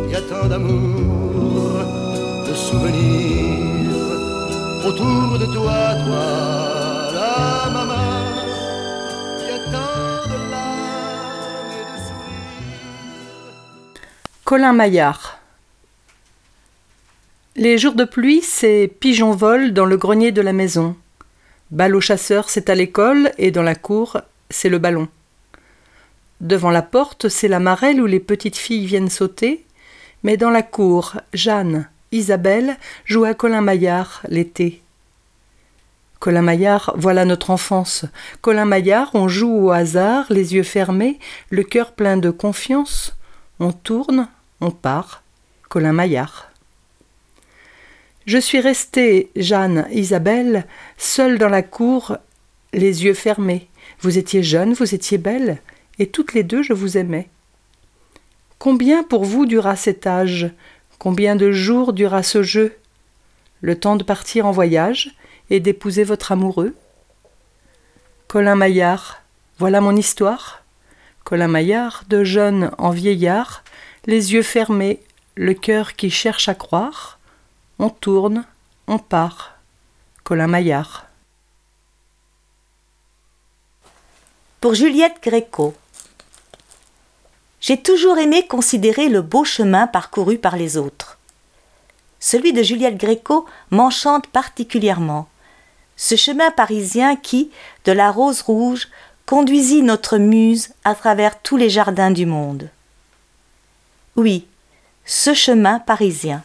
Il 0.05 0.11
y 0.11 0.15
a 0.21 0.23
tant 0.31 0.47
d'amour, 0.51 1.71
de 2.49 2.53
souvenirs 2.53 4.09
autour 4.85 5.39
de 5.39 5.47
toi, 5.55 5.79
toi, 6.05 6.38
Colin 14.49 14.73
Maillard. 14.73 15.37
Les 17.55 17.77
jours 17.77 17.93
de 17.93 18.03
pluie, 18.03 18.41
c'est 18.41 18.91
pigeons 18.99 19.33
volent 19.33 19.69
dans 19.69 19.85
le 19.85 19.95
grenier 19.95 20.31
de 20.31 20.41
la 20.41 20.53
maison. 20.53 20.95
Balle 21.69 21.95
au 21.95 22.01
chasseur, 22.01 22.49
c'est 22.49 22.71
à 22.71 22.73
l'école, 22.73 23.31
et 23.37 23.51
dans 23.51 23.61
la 23.61 23.75
cour, 23.75 24.17
c'est 24.49 24.69
le 24.69 24.79
ballon. 24.79 25.07
Devant 26.41 26.71
la 26.71 26.81
porte, 26.81 27.29
c'est 27.29 27.47
la 27.47 27.59
marelle 27.59 28.01
où 28.01 28.07
les 28.07 28.19
petites 28.19 28.57
filles 28.57 28.87
viennent 28.87 29.11
sauter, 29.11 29.67
mais 30.23 30.35
dans 30.35 30.49
la 30.49 30.63
cour, 30.63 31.17
Jeanne, 31.31 31.87
Isabelle 32.11 32.75
jouent 33.05 33.25
à 33.25 33.35
Colin 33.35 33.61
Maillard 33.61 34.23
l'été. 34.29 34.81
Colin 36.17 36.41
Maillard, 36.41 36.95
voilà 36.97 37.23
notre 37.23 37.51
enfance. 37.51 38.05
Colin 38.41 38.65
Maillard, 38.65 39.11
on 39.13 39.27
joue 39.27 39.67
au 39.67 39.69
hasard, 39.69 40.25
les 40.31 40.55
yeux 40.55 40.63
fermés, 40.63 41.19
le 41.51 41.61
cœur 41.61 41.91
plein 41.91 42.17
de 42.17 42.31
confiance. 42.31 43.15
On 43.59 43.73
tourne, 43.73 44.27
on 44.61 44.71
part. 44.71 45.23
Colin 45.69 45.93
Maillard. 45.93 46.51
Je 48.25 48.37
suis 48.37 48.59
restée, 48.59 49.31
Jeanne, 49.35 49.87
Isabelle, 49.91 50.65
seule 50.97 51.37
dans 51.37 51.49
la 51.49 51.61
cour, 51.61 52.17
les 52.73 53.05
yeux 53.05 53.13
fermés. 53.13 53.67
Vous 54.01 54.17
étiez 54.17 54.43
jeune, 54.43 54.73
vous 54.73 54.93
étiez 54.95 55.17
belle, 55.17 55.61
et 55.99 56.07
toutes 56.07 56.33
les 56.33 56.43
deux 56.43 56.63
je 56.63 56.73
vous 56.73 56.97
aimais. 56.97 57.29
Combien 58.57 59.03
pour 59.03 59.25
vous 59.25 59.45
dura 59.45 59.75
cet 59.75 60.05
âge? 60.05 60.51
Combien 60.97 61.35
de 61.35 61.51
jours 61.51 61.93
dura 61.93 62.23
ce 62.23 62.43
jeu? 62.43 62.75
Le 63.61 63.79
temps 63.79 63.95
de 63.95 64.03
partir 64.03 64.45
en 64.45 64.51
voyage 64.51 65.15
et 65.49 65.59
d'épouser 65.59 66.03
votre 66.03 66.31
amoureux? 66.31 66.75
Colin 68.27 68.55
Maillard, 68.55 69.23
voilà 69.59 69.81
mon 69.81 69.95
histoire. 69.95 70.63
Colin 71.23 71.47
Maillard, 71.47 72.03
de 72.09 72.23
jeune 72.23 72.71
en 72.77 72.89
vieillard, 72.89 73.63
les 74.09 74.33
yeux 74.33 74.41
fermés, 74.41 74.99
le 75.35 75.53
cœur 75.53 75.95
qui 75.95 76.09
cherche 76.09 76.49
à 76.49 76.55
croire. 76.55 77.19
On 77.77 77.91
tourne, 77.91 78.43
on 78.87 78.97
part. 78.97 79.53
Colin 80.23 80.47
Maillard. 80.47 81.05
Pour 84.61 84.73
Juliette 84.73 85.21
Gréco. 85.21 85.75
J'ai 87.61 87.79
toujours 87.79 88.17
aimé 88.17 88.47
considérer 88.47 89.09
le 89.09 89.21
beau 89.21 89.43
chemin 89.43 89.85
parcouru 89.85 90.39
par 90.39 90.57
les 90.57 90.75
autres. 90.75 91.19
Celui 92.19 92.51
de 92.51 92.63
Juliette 92.63 92.97
Gréco 92.97 93.45
m'enchante 93.69 94.25
particulièrement. 94.25 95.29
Ce 95.97 96.15
chemin 96.15 96.49
parisien 96.49 97.15
qui, 97.15 97.51
de 97.85 97.91
la 97.91 98.09
rose 98.09 98.41
rouge, 98.41 98.87
conduisit 99.27 99.83
notre 99.83 100.17
muse 100.17 100.69
à 100.83 100.95
travers 100.95 101.39
tous 101.43 101.57
les 101.57 101.69
jardins 101.69 102.09
du 102.09 102.25
monde. 102.25 102.71
Oui, 104.19 104.45
ce 105.05 105.33
chemin 105.33 105.79
parisien 105.79 106.43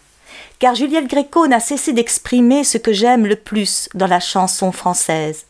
car 0.58 0.74
Juliette 0.74 1.08
Gréco 1.08 1.46
n'a 1.46 1.60
cessé 1.60 1.92
d'exprimer 1.92 2.64
ce 2.64 2.78
que 2.78 2.92
j'aime 2.92 3.26
le 3.26 3.36
plus 3.36 3.88
dans 3.94 4.06
la 4.06 4.20
chanson 4.20 4.72
française. 4.72 5.46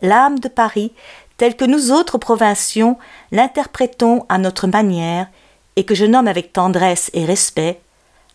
L'âme 0.00 0.38
de 0.38 0.48
Paris, 0.48 0.92
telle 1.36 1.54
que 1.54 1.64
nous 1.64 1.92
autres 1.92 2.18
provinciaux 2.18 2.98
l'interprétons 3.30 4.24
à 4.28 4.38
notre 4.38 4.66
manière, 4.66 5.28
et 5.76 5.84
que 5.84 5.94
je 5.94 6.04
nomme 6.04 6.26
avec 6.26 6.52
tendresse 6.52 7.10
et 7.14 7.24
respect 7.24 7.80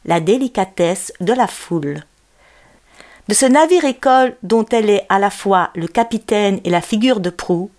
la 0.05 0.19
délicatesse 0.19 1.11
de 1.19 1.33
la 1.33 1.47
foule. 1.47 2.03
De 3.27 3.33
ce 3.33 3.45
navire-école 3.45 4.37
dont 4.43 4.65
elle 4.71 4.89
est 4.89 5.05
à 5.09 5.19
la 5.19 5.29
fois 5.29 5.71
le 5.75 5.87
capitaine 5.87 6.61
et 6.63 6.69
la 6.69 6.81
figure 6.81 7.19
de 7.19 7.29
proue, 7.29 7.69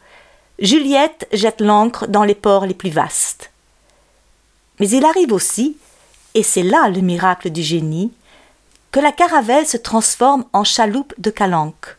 Juliette 0.58 1.26
jette 1.32 1.60
l'ancre 1.60 2.06
dans 2.08 2.24
les 2.24 2.34
ports 2.34 2.66
les 2.66 2.74
plus 2.74 2.90
vastes. 2.90 3.50
Mais 4.80 4.88
il 4.88 5.04
arrive 5.04 5.32
aussi, 5.32 5.76
et 6.34 6.42
c'est 6.42 6.62
là 6.62 6.88
le 6.88 7.00
miracle 7.00 7.50
du 7.50 7.62
génie, 7.62 8.12
que 8.92 9.00
la 9.00 9.12
caravelle 9.12 9.66
se 9.66 9.76
transforme 9.76 10.44
en 10.52 10.64
chaloupe 10.64 11.14
de 11.18 11.30
calanque. 11.30 11.96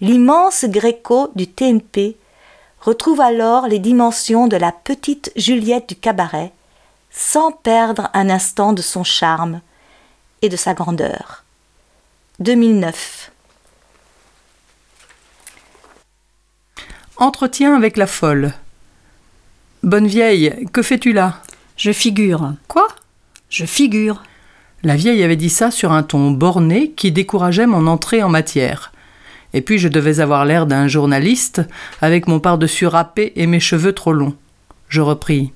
L'immense 0.00 0.64
gréco 0.64 1.30
du 1.34 1.46
TNP 1.46 2.16
retrouve 2.80 3.20
alors 3.20 3.66
les 3.68 3.78
dimensions 3.78 4.46
de 4.46 4.56
la 4.56 4.72
petite 4.72 5.30
Juliette 5.36 5.90
du 5.90 5.96
cabaret, 5.96 6.52
sans 7.10 7.52
perdre 7.52 8.08
un 8.14 8.30
instant 8.30 8.72
de 8.72 8.82
son 8.82 9.04
charme 9.04 9.60
et 10.42 10.48
de 10.48 10.56
sa 10.56 10.74
grandeur. 10.74 11.44
2009 12.38 13.30
Entretien 17.18 17.76
avec 17.76 17.98
la 17.98 18.06
folle. 18.06 18.54
Bonne 19.82 20.06
vieille, 20.06 20.66
que 20.72 20.82
fais-tu 20.82 21.12
là? 21.12 21.42
Je 21.80 21.92
figure. 21.92 22.52
Quoi? 22.68 22.86
Je 23.48 23.64
figure. 23.64 24.22
La 24.82 24.96
vieille 24.96 25.22
avait 25.22 25.34
dit 25.34 25.48
ça 25.48 25.70
sur 25.70 25.92
un 25.92 26.02
ton 26.02 26.30
borné 26.30 26.90
qui 26.90 27.10
décourageait 27.10 27.66
mon 27.66 27.86
entrée 27.86 28.22
en 28.22 28.28
matière. 28.28 28.92
Et 29.54 29.62
puis 29.62 29.78
je 29.78 29.88
devais 29.88 30.20
avoir 30.20 30.44
l'air 30.44 30.66
d'un 30.66 30.88
journaliste, 30.88 31.62
avec 32.02 32.28
mon 32.28 32.38
par-dessus 32.38 32.86
râpé 32.86 33.32
et 33.36 33.46
mes 33.46 33.60
cheveux 33.60 33.94
trop 33.94 34.12
longs. 34.12 34.36
Je 34.90 35.00
repris. 35.00 35.54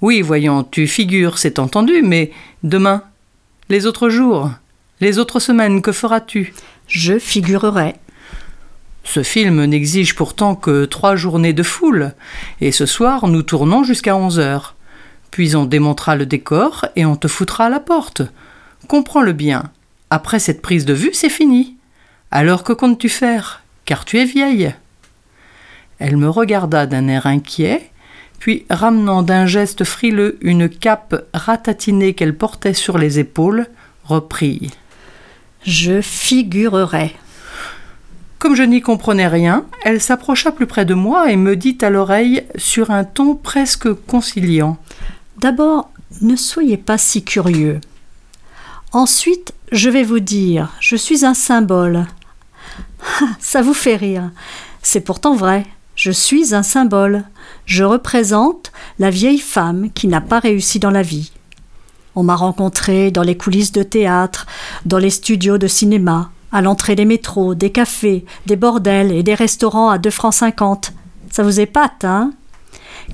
Oui, 0.00 0.22
voyons, 0.22 0.64
tu 0.64 0.88
figures, 0.88 1.38
c'est 1.38 1.60
entendu, 1.60 2.02
mais 2.02 2.32
demain 2.64 3.04
Les 3.68 3.86
autres 3.86 4.08
jours 4.08 4.50
Les 5.00 5.20
autres 5.20 5.38
semaines, 5.38 5.82
que 5.82 5.92
feras-tu? 5.92 6.52
Je 6.88 7.16
figurerai. 7.16 7.94
Ce 9.04 9.22
film 9.22 9.64
n'exige 9.66 10.16
pourtant 10.16 10.56
que 10.56 10.84
trois 10.84 11.14
journées 11.14 11.52
de 11.52 11.62
foule, 11.62 12.12
et 12.60 12.72
ce 12.72 12.86
soir 12.86 13.28
nous 13.28 13.42
tournons 13.42 13.84
jusqu'à 13.84 14.16
onze 14.16 14.40
heures. 14.40 14.73
Puis 15.34 15.56
on 15.56 15.64
démontera 15.64 16.14
le 16.14 16.26
décor 16.26 16.86
et 16.94 17.04
on 17.04 17.16
te 17.16 17.26
foutra 17.26 17.66
à 17.66 17.68
la 17.68 17.80
porte. 17.80 18.22
Comprends-le 18.86 19.32
bien. 19.32 19.64
Après 20.08 20.38
cette 20.38 20.62
prise 20.62 20.84
de 20.84 20.94
vue, 20.94 21.10
c'est 21.12 21.28
fini. 21.28 21.74
Alors 22.30 22.62
que 22.62 22.72
comptes-tu 22.72 23.08
faire? 23.08 23.64
Car 23.84 24.04
tu 24.04 24.20
es 24.20 24.26
vieille. 24.26 24.72
Elle 25.98 26.18
me 26.18 26.28
regarda 26.28 26.86
d'un 26.86 27.08
air 27.08 27.26
inquiet, 27.26 27.90
puis 28.38 28.64
ramenant 28.70 29.24
d'un 29.24 29.44
geste 29.44 29.82
frileux 29.82 30.38
une 30.40 30.68
cape 30.68 31.26
ratatinée 31.34 32.14
qu'elle 32.14 32.36
portait 32.36 32.72
sur 32.72 32.96
les 32.96 33.18
épaules, 33.18 33.66
reprit. 34.04 34.70
Je 35.64 36.00
figurerai. 36.00 37.12
Comme 38.38 38.54
je 38.54 38.62
n'y 38.62 38.82
comprenais 38.82 39.26
rien, 39.26 39.64
elle 39.82 40.00
s'approcha 40.00 40.52
plus 40.52 40.66
près 40.68 40.84
de 40.84 40.94
moi 40.94 41.32
et 41.32 41.36
me 41.36 41.56
dit 41.56 41.78
à 41.80 41.90
l'oreille 41.90 42.44
sur 42.54 42.92
un 42.92 43.02
ton 43.02 43.34
presque 43.34 43.92
conciliant. 43.92 44.78
D'abord, 45.44 45.90
ne 46.22 46.36
soyez 46.36 46.78
pas 46.78 46.96
si 46.96 47.22
curieux. 47.22 47.78
Ensuite, 48.92 49.52
je 49.72 49.90
vais 49.90 50.02
vous 50.02 50.20
dire, 50.20 50.72
je 50.80 50.96
suis 50.96 51.26
un 51.26 51.34
symbole. 51.34 52.06
Ça 53.40 53.60
vous 53.60 53.74
fait 53.74 53.96
rire. 53.96 54.30
C'est 54.82 55.02
pourtant 55.02 55.36
vrai. 55.36 55.66
Je 55.96 56.10
suis 56.10 56.54
un 56.54 56.62
symbole. 56.62 57.24
Je 57.66 57.84
représente 57.84 58.72
la 58.98 59.10
vieille 59.10 59.38
femme 59.38 59.90
qui 59.92 60.08
n'a 60.08 60.22
pas 60.22 60.38
réussi 60.38 60.78
dans 60.78 60.90
la 60.90 61.02
vie. 61.02 61.30
On 62.14 62.22
m'a 62.22 62.36
rencontré 62.36 63.10
dans 63.10 63.22
les 63.22 63.36
coulisses 63.36 63.72
de 63.72 63.82
théâtre, 63.82 64.46
dans 64.86 64.96
les 64.96 65.10
studios 65.10 65.58
de 65.58 65.66
cinéma, 65.66 66.30
à 66.52 66.62
l'entrée 66.62 66.96
des 66.96 67.04
métros, 67.04 67.54
des 67.54 67.70
cafés, 67.70 68.24
des 68.46 68.56
bordels 68.56 69.12
et 69.12 69.22
des 69.22 69.34
restaurants 69.34 69.90
à 69.90 69.98
deux 69.98 70.08
francs 70.08 70.32
cinquante. 70.32 70.94
Ça 71.30 71.42
vous 71.42 71.60
épate, 71.60 72.02
hein? 72.06 72.32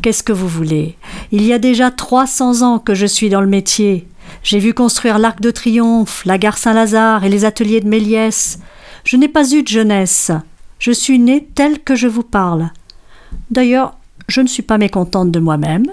Qu'est-ce 0.03 0.22
que 0.22 0.33
vous 0.33 0.48
voulez? 0.48 0.96
Il 1.33 1.44
y 1.44 1.53
a 1.53 1.59
déjà 1.59 1.90
trois 1.90 2.26
cents 2.26 2.62
ans 2.62 2.79
que 2.79 2.94
je 2.94 3.07
suis 3.07 3.29
dans 3.29 3.40
le 3.40 3.46
métier. 3.46 4.07
J'ai 4.42 4.59
vu 4.59 4.74
construire 4.74 5.18
l'Arc 5.18 5.40
de 5.40 5.50
Triomphe, 5.50 6.24
la 6.24 6.38
gare 6.38 6.59
Saint-Lazare 6.59 7.24
et 7.24 7.29
les 7.29 7.44
ateliers 7.44 7.81
de 7.81 7.88
Méliès. 7.88 8.59
Je 9.05 9.16
n'ai 9.16 9.29
pas 9.29 9.50
eu 9.53 9.62
de 9.62 9.68
jeunesse. 9.68 10.31
Je 10.79 10.92
suis 10.92 11.18
née 11.18 11.49
telle 11.55 11.80
que 11.80 11.95
je 11.95 12.07
vous 12.07 12.22
parle. 12.22 12.70
D'ailleurs, 13.51 13.97
je 14.28 14.41
ne 14.41 14.47
suis 14.47 14.62
pas 14.62 14.78
mécontente 14.78 15.30
de 15.30 15.41
moi-même. 15.41 15.86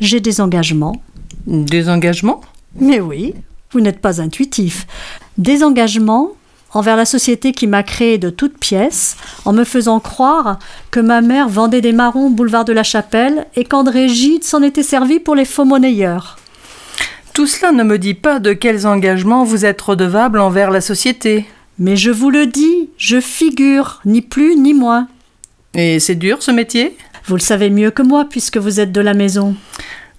J'ai 0.00 0.20
des 0.20 0.40
engagements. 0.40 1.00
Des 1.46 1.88
engagements? 1.88 2.40
Mais 2.78 3.00
oui, 3.00 3.34
vous 3.70 3.80
n'êtes 3.80 4.00
pas 4.00 4.20
intuitif. 4.20 4.86
Des 5.38 5.62
engagements 5.62 6.32
envers 6.74 6.96
la 6.96 7.04
société 7.04 7.52
qui 7.52 7.66
m'a 7.66 7.82
créé 7.82 8.18
de 8.18 8.30
toutes 8.30 8.58
pièces, 8.58 9.16
en 9.44 9.52
me 9.52 9.64
faisant 9.64 10.00
croire 10.00 10.58
que 10.90 11.00
ma 11.00 11.20
mère 11.20 11.48
vendait 11.48 11.80
des 11.80 11.92
marrons 11.92 12.26
au 12.26 12.30
boulevard 12.30 12.64
de 12.64 12.72
la 12.72 12.82
Chapelle 12.82 13.46
et 13.56 13.64
qu'André 13.64 14.08
Gide 14.08 14.44
s'en 14.44 14.62
était 14.62 14.82
servi 14.82 15.20
pour 15.20 15.34
les 15.34 15.44
faux 15.44 15.64
monnayeurs. 15.64 16.36
Tout 17.32 17.46
cela 17.46 17.72
ne 17.72 17.82
me 17.82 17.98
dit 17.98 18.14
pas 18.14 18.38
de 18.38 18.52
quels 18.52 18.86
engagements 18.86 19.44
vous 19.44 19.64
êtes 19.64 19.80
redevable 19.80 20.38
envers 20.38 20.70
la 20.70 20.80
société. 20.80 21.46
Mais 21.78 21.96
je 21.96 22.12
vous 22.12 22.30
le 22.30 22.46
dis, 22.46 22.90
je 22.96 23.20
figure, 23.20 24.00
ni 24.04 24.22
plus 24.22 24.54
ni 24.56 24.74
moins. 24.74 25.08
Et 25.74 25.98
c'est 25.98 26.14
dur 26.14 26.42
ce 26.42 26.52
métier? 26.52 26.96
Vous 27.26 27.34
le 27.34 27.40
savez 27.40 27.70
mieux 27.70 27.90
que 27.90 28.02
moi 28.02 28.26
puisque 28.28 28.58
vous 28.58 28.78
êtes 28.78 28.92
de 28.92 29.00
la 29.00 29.14
maison. 29.14 29.56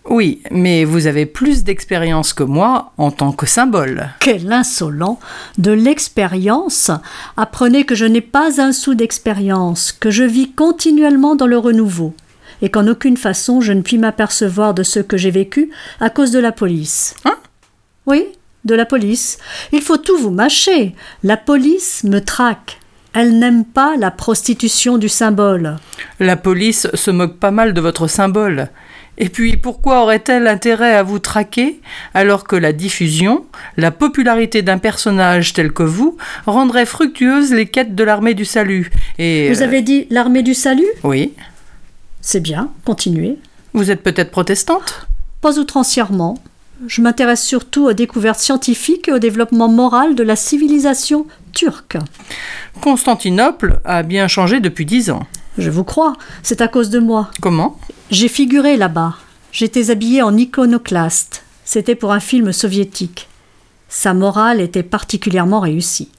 Oui, 0.08 0.44
mais 0.52 0.86
vous 0.86 1.08
avez 1.08 1.26
plus 1.26 1.64
d'expérience 1.64 2.34
que 2.34 2.44
moi 2.44 2.92
en 2.98 3.10
tant 3.10 3.32
que 3.32 3.48
symbole. 3.48 4.10
Quel 4.20 4.52
insolent 4.52 5.20
De 5.58 5.72
l'expérience 5.72 6.92
Apprenez 7.38 7.86
que 7.86 7.96
je 7.96 8.06
n'ai 8.06 8.22
pas 8.22 8.62
un 8.62 8.72
sou 8.72 8.94
d'expérience, 8.94 9.92
que 9.92 10.12
je 10.12 10.24
vis 10.24 10.52
continuellement 10.52 11.36
dans 11.36 11.48
le 11.48 11.58
renouveau, 11.58 12.14
et 12.62 12.70
qu'en 12.70 12.88
aucune 12.88 13.18
façon 13.18 13.62
je 13.62 13.74
ne 13.74 13.82
puis 13.82 13.98
m'apercevoir 13.98 14.76
de 14.76 14.84
ce 14.84 15.00
que 15.00 15.18
j'ai 15.18 15.32
vécu 15.32 15.72
à 16.00 16.12
cause 16.12 16.32
de 16.32 16.40
la 16.40 16.52
police. 16.52 17.16
Hein? 17.26 17.38
Oui, 18.06 18.28
de 18.64 18.76
la 18.76 18.86
police. 18.86 19.40
Il 19.72 19.82
faut 19.82 19.98
tout 19.98 20.18
vous 20.18 20.32
mâcher. 20.32 20.96
La 21.24 21.38
police 21.38 22.04
me 22.04 22.20
traque. 22.20 22.80
Elle 23.14 23.40
n'aime 23.40 23.64
pas 23.64 23.96
la 23.98 24.12
prostitution 24.12 24.98
du 24.98 25.08
symbole. 25.08 25.78
La 26.20 26.36
police 26.36 26.88
se 26.94 27.12
moque 27.12 27.38
pas 27.40 27.52
mal 27.52 27.74
de 27.74 27.80
votre 27.80 28.08
symbole. 28.08 28.70
Et 29.18 29.30
puis 29.30 29.58
pourquoi 29.58 30.02
aurait-elle 30.02 30.48
intérêt 30.48 30.94
à 30.94 31.04
vous 31.04 31.20
traquer 31.20 31.80
alors 32.14 32.44
que 32.44 32.56
la 32.56 32.74
diffusion, 32.74 33.46
la 33.78 33.92
popularité 33.92 34.62
d'un 34.62 34.78
personnage 34.78 35.54
tel 35.54 35.72
que 35.72 35.84
vous 35.84 36.18
rendrait 36.46 36.86
fructueuses 36.86 37.54
les 37.54 37.68
quêtes 37.68 37.96
de 37.96 38.04
l'armée 38.04 38.34
du 38.34 38.46
salut 38.46 38.92
et 39.18 39.50
Vous 39.54 39.62
avez 39.62 39.82
dit 39.82 40.08
l'armée 40.10 40.44
du 40.44 40.54
salut? 40.54 40.88
Oui. 41.04 41.34
C'est 42.22 42.42
bien, 42.42 42.70
continuez. 42.84 43.38
Vous 43.74 43.92
êtes 43.92 44.04
peut-être 44.04 44.32
protestante? 44.32 45.08
Pas 45.42 45.60
outrancièrement. 45.60 46.38
Je 46.88 47.02
m'intéresse 47.02 47.44
surtout 47.44 47.86
aux 47.86 47.94
découvertes 47.94 48.40
scientifiques 48.40 49.08
et 49.08 49.14
au 49.14 49.20
développement 49.20 49.70
moral 49.70 50.16
de 50.16 50.24
la 50.24 50.36
civilisation 50.36 51.26
turque. 51.54 51.98
Constantinople 52.82 53.80
a 53.86 54.04
bien 54.04 54.28
changé 54.28 54.60
depuis 54.60 54.86
dix 54.86 55.10
ans. 55.10 55.26
Je 55.58 55.70
vous 55.70 55.86
crois, 55.86 56.18
c'est 56.44 56.60
à 56.60 56.68
cause 56.68 56.90
de 56.90 57.00
moi. 57.00 57.32
Comment? 57.42 57.80
J'ai 58.12 58.28
figuré 58.28 58.78
là-bas. 58.78 59.16
J'étais 59.52 59.90
habillée 59.90 60.22
en 60.22 60.38
iconoclaste. 60.38 61.44
C'était 61.64 61.96
pour 61.96 62.14
un 62.14 62.20
film 62.20 62.52
soviétique. 62.52 63.28
Sa 63.90 64.14
morale 64.14 64.62
était 64.62 64.84
particulièrement 64.84 65.60
réussie. 65.60 66.12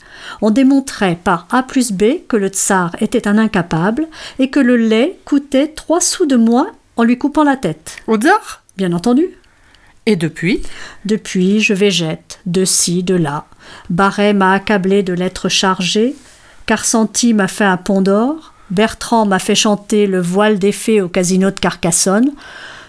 On 0.43 0.51
démontrait 0.51 1.17
par 1.23 1.47
A 1.51 1.63
plus 1.63 1.93
B 1.93 2.27
que 2.27 2.37
le 2.37 2.49
tsar 2.49 2.97
était 3.01 3.29
un 3.29 3.39
incapable 3.39 4.09
et 4.41 4.51
que 4.51 4.59
le 4.59 4.77
lait 4.77 5.19
coûtait 5.25 5.69
trois 5.69 6.01
sous 6.01 6.27
de 6.27 6.35
moins 6.37 6.73
en 6.97 7.05
lui 7.05 7.19
coupant 7.19 7.45
la 7.45 7.57
tête. 7.57 7.99
Au 8.09 8.17
tsar? 8.17 8.65
Bien 8.77 8.93
entendu. 8.93 9.29
Et 10.07 10.17
depuis? 10.17 10.63
Depuis, 11.05 11.61
je 11.61 11.75
végète, 11.75 12.41
de 12.47 12.65
ci, 12.65 13.05
de 13.05 13.15
là. 13.15 13.47
Barret 13.91 14.33
m'a 14.33 14.53
accablé 14.53 15.05
de 15.05 15.13
lettres 15.13 15.49
chargées. 15.49 16.17
Carsanti 16.67 17.33
m'a 17.33 17.47
fait 17.49 17.65
un 17.65 17.77
pont 17.77 18.03
d'or. 18.03 18.55
Bertrand 18.71 19.27
m'a 19.27 19.39
fait 19.39 19.55
chanter 19.55 20.07
le 20.07 20.21
voile 20.21 20.59
des 20.59 20.73
fées 20.73 21.01
au 21.01 21.09
casino 21.09 21.51
de 21.51 21.61
Carcassonne. 21.61 22.33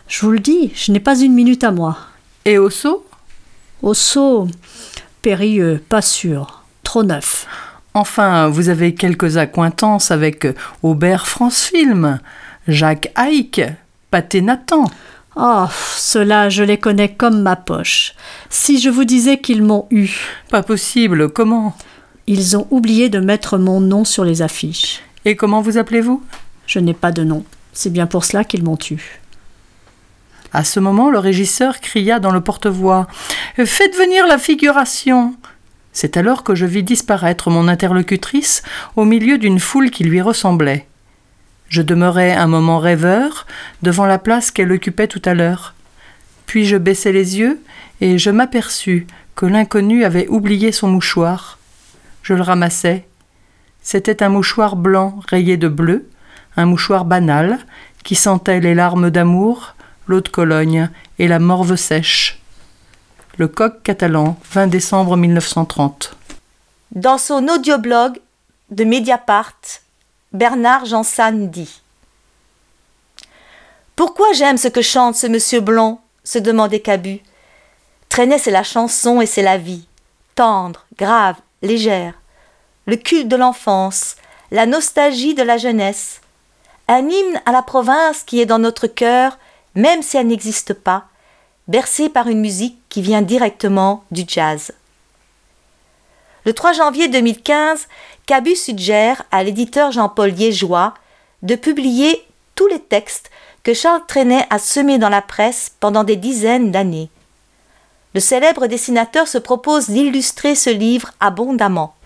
Je 0.07 0.21
vous 0.21 0.32
le 0.32 0.39
dis, 0.39 0.71
je 0.75 0.91
n'ai 0.91 0.99
pas 0.99 1.19
une 1.19 1.34
minute 1.34 1.63
à 1.63 1.71
moi. 1.71 1.97
Et 2.45 2.57
au 2.57 2.69
saut? 2.69 3.05
Au 3.82 3.93
saut, 3.93 4.47
périlleux, 5.21 5.84
pas 5.89 6.01
sûr, 6.01 6.63
trop 6.84 7.03
neuf. 7.03 7.45
Enfin, 7.93 8.47
vous 8.47 8.69
avez 8.69 8.95
quelques 8.95 9.38
accointances 9.38 10.11
avec 10.11 10.47
Aubert 10.82 11.28
France 11.28 11.65
Film, 11.65 12.19
Jacques 12.67 13.11
Haïk, 13.15 13.61
Pathé 14.09 14.41
Nathan. 14.41 14.86
Oh, 15.36 15.65
ceux-là, 15.97 16.49
je 16.49 16.63
les 16.63 16.80
connais 16.80 17.09
comme 17.09 17.41
ma 17.41 17.55
poche. 17.55 18.15
Si 18.49 18.80
je 18.80 18.89
vous 18.89 19.03
disais 19.03 19.39
qu'ils 19.39 19.61
m'ont 19.61 19.88
eu. 19.91 20.09
Pas 20.49 20.63
possible, 20.63 21.30
comment? 21.30 21.75
Ils 22.25 22.57
ont 22.57 22.67
oublié 22.71 23.09
de 23.09 23.19
mettre 23.19 23.57
mon 23.57 23.80
nom 23.80 24.03
sur 24.03 24.25
les 24.25 24.41
affiches. 24.41 25.01
Et 25.28 25.36
comment 25.36 25.59
vous 25.59 25.78
appelez-vous? 25.78 26.23
Je 26.67 26.80
n'ai 26.80 26.93
pas 26.93 27.11
de 27.11 27.25
nom. 27.25 27.43
C'est 27.73 27.91
bien 27.91 28.07
pour 28.07 28.23
cela 28.23 28.45
qu'ils 28.45 28.63
m'ont 28.63 28.78
eu. 28.89 29.19
À 30.53 30.63
ce 30.63 30.80
moment, 30.80 31.09
le 31.09 31.19
régisseur 31.19 31.82
cria 31.82 32.21
dans 32.21 32.32
le 32.32 32.39
porte-voix 32.39 33.07
Faites 33.57 33.97
venir 33.97 34.25
la 34.25 34.38
figuration 34.38 35.36
C'est 35.91 36.15
alors 36.15 36.43
que 36.43 36.55
je 36.55 36.65
vis 36.65 36.82
disparaître 36.82 37.49
mon 37.49 37.67
interlocutrice 37.67 38.63
au 38.95 39.03
milieu 39.03 39.38
d'une 39.38 39.59
foule 39.59 39.91
qui 39.91 40.05
lui 40.05 40.21
ressemblait. 40.21 40.88
Je 41.67 41.82
demeurai 41.82 42.32
un 42.32 42.47
moment 42.47 42.80
rêveur 42.80 43.47
devant 43.82 44.05
la 44.05 44.19
place 44.19 44.49
qu'elle 44.49 44.71
occupait 44.71 45.09
tout 45.09 45.21
à 45.25 45.34
l'heure. 45.34 45.73
Puis 46.45 46.63
je 46.63 46.78
baissai 46.78 47.11
les 47.11 47.38
yeux 47.38 47.61
et 47.99 48.17
je 48.17 48.30
m'aperçus 48.30 49.07
que 49.36 49.45
l'inconnu 49.45 50.05
avait 50.05 50.30
oublié 50.30 50.71
son 50.71 50.88
mouchoir. 50.88 51.59
Je 52.23 52.34
le 52.34 52.43
ramassai. 52.43 53.03
C'était 53.89 54.21
un 54.21 54.27
mouchoir 54.27 54.75
blanc 54.75 55.21
rayé 55.29 55.55
de 55.55 55.69
bleu, 55.69 56.09
un 56.57 56.65
mouchoir 56.65 57.05
banal 57.05 57.57
qui 58.03 58.15
sentait 58.15 58.59
les 58.59 58.75
larmes 58.75 59.09
d'amour, 59.09 59.75
l'eau 60.07 60.19
de 60.19 60.27
Cologne 60.27 60.89
et 61.19 61.29
la 61.29 61.39
morve 61.39 61.77
sèche. 61.77 62.41
Le 63.38 63.47
coq 63.47 63.81
catalan, 63.83 64.38
20 64.51 64.67
décembre 64.67 65.15
1930. 65.15 66.17
Dans 66.91 67.17
son 67.17 67.47
audioblog 67.47 68.19
de 68.71 68.83
Mediapart, 68.83 69.55
Bernard 70.33 70.83
Jansan 70.83 71.49
dit 71.49 71.81
Pourquoi 73.95 74.33
j'aime 74.33 74.57
ce 74.57 74.67
que 74.67 74.81
chante 74.81 75.15
ce 75.15 75.27
monsieur 75.27 75.61
blond 75.61 75.99
se 76.25 76.39
demandait 76.39 76.81
Cabu. 76.81 77.21
Trenet, 78.09 78.38
c'est 78.38 78.51
la 78.51 78.63
chanson 78.63 79.21
et 79.21 79.25
c'est 79.25 79.43
la 79.43 79.57
vie, 79.57 79.88
tendre, 80.35 80.85
grave, 80.97 81.38
légère, 81.61 82.15
le 82.88 82.95
culte 82.95 83.27
de 83.27 83.35
l'enfance, 83.35 84.15
la 84.49 84.65
nostalgie 84.65 85.35
de 85.35 85.43
la 85.43 85.57
jeunesse, 85.57 86.21
un 86.88 87.07
hymne 87.07 87.41
à 87.45 87.51
la 87.51 87.61
province 87.61 88.23
qui 88.23 88.39
est 88.39 88.45
dans 88.45 88.59
notre 88.59 88.88
cœur, 88.88 89.38
même 89.75 90.01
si 90.01 90.15
elle 90.17 90.27
n'existe 90.27 90.73
pas, 90.73 91.05
bercé 91.67 92.07
par 92.07 92.29
une 92.29 92.39
musique 92.39 92.77
qui 92.88 93.01
vient 93.01 93.21
directement 93.21 94.05
du 94.09 94.23
jazz. 94.25 94.71
Le 96.45 96.53
3 96.53 96.71
janvier 96.71 97.09
2015, 97.09 97.89
Cabu 98.25 98.55
suggère 98.55 99.23
à 99.31 99.43
l'éditeur 99.43 99.91
Jean-Paul 99.91 100.29
Liégeois 100.29 100.93
de 101.41 101.55
publier 101.55 102.25
tous 102.55 102.67
les 102.67 102.79
textes 102.79 103.29
que 103.63 103.73
Charles 103.73 104.05
Trenet 104.07 104.45
a 104.49 104.59
semés 104.59 104.97
dans 104.97 105.09
la 105.09 105.21
presse 105.21 105.73
pendant 105.81 106.05
des 106.05 106.15
dizaines 106.15 106.71
d'années. 106.71 107.09
Le 108.13 108.21
célèbre 108.21 108.67
dessinateur 108.67 109.27
se 109.27 109.38
propose 109.38 109.89
d'illustrer 109.89 110.55
ce 110.55 110.69
livre 110.69 111.11
abondamment. 111.19 111.97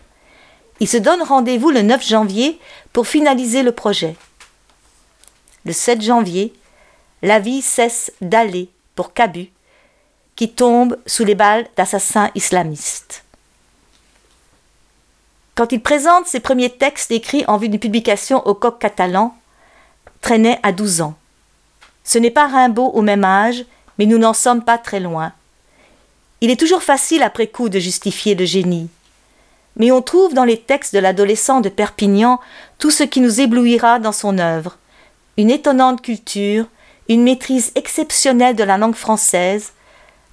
Il 0.82 0.88
se 0.88 0.97
donne 0.97 1.21
rendez-vous 1.21 1.69
le 1.69 1.84
9 1.84 2.03
janvier 2.03 2.59
pour 2.91 3.05
finaliser 3.05 3.61
le 3.61 3.71
projet. 3.71 4.15
Le 5.63 5.73
7 5.73 6.01
janvier, 6.01 6.53
la 7.21 7.38
vie 7.38 7.61
cesse 7.61 8.11
d'aller 8.19 8.67
pour 8.95 9.13
Cabu, 9.13 9.51
qui 10.36 10.49
tombe 10.49 10.97
sous 11.05 11.23
les 11.23 11.36
balles 11.36 11.67
d'assassins 11.77 12.32
islamistes. 12.34 13.23
Quand 15.53 15.71
il 15.71 15.84
présente 15.84 16.25
ses 16.25 16.39
premiers 16.39 16.71
textes 16.71 17.11
écrits 17.11 17.45
en 17.47 17.57
vue 17.57 17.69
d'une 17.69 17.79
publication 17.79 18.45
au 18.47 18.55
coq 18.55 18.79
catalan, 18.79 19.38
Trenet 20.21 20.59
à 20.63 20.71
12 20.71 21.01
ans. 21.01 21.15
Ce 22.03 22.17
n'est 22.17 22.32
pas 22.32 22.47
Rimbaud 22.47 22.89
au 22.89 23.03
même 23.03 23.23
âge, 23.23 23.65
mais 23.99 24.07
nous 24.07 24.17
n'en 24.17 24.34
sommes 24.34 24.63
pas 24.63 24.79
très 24.79 24.99
loin. 24.99 25.32
Il 26.41 26.49
est 26.49 26.59
toujours 26.59 26.82
facile 26.82 27.21
après 27.21 27.45
coup 27.45 27.69
de 27.69 27.77
justifier 27.77 28.34
le 28.34 28.45
génie. 28.45 28.89
Mais 29.76 29.91
on 29.91 30.01
trouve 30.01 30.34
dans 30.34 30.43
les 30.43 30.59
textes 30.59 30.93
de 30.93 30.99
l'adolescent 30.99 31.61
de 31.61 31.69
Perpignan 31.69 32.39
tout 32.78 32.91
ce 32.91 33.03
qui 33.03 33.22
nous 33.22 33.41
éblouira 33.41 33.99
dans 33.99 34.11
son 34.11 34.38
œuvre. 34.38 34.78
Une 35.38 35.49
étonnante 35.49 36.01
culture, 36.01 36.65
une 37.07 37.24
maîtrise 37.24 37.72
exceptionnelle 37.76 38.55
de 38.55 38.63
la 38.63 38.78
langue 38.78 38.95
française, 38.95 39.72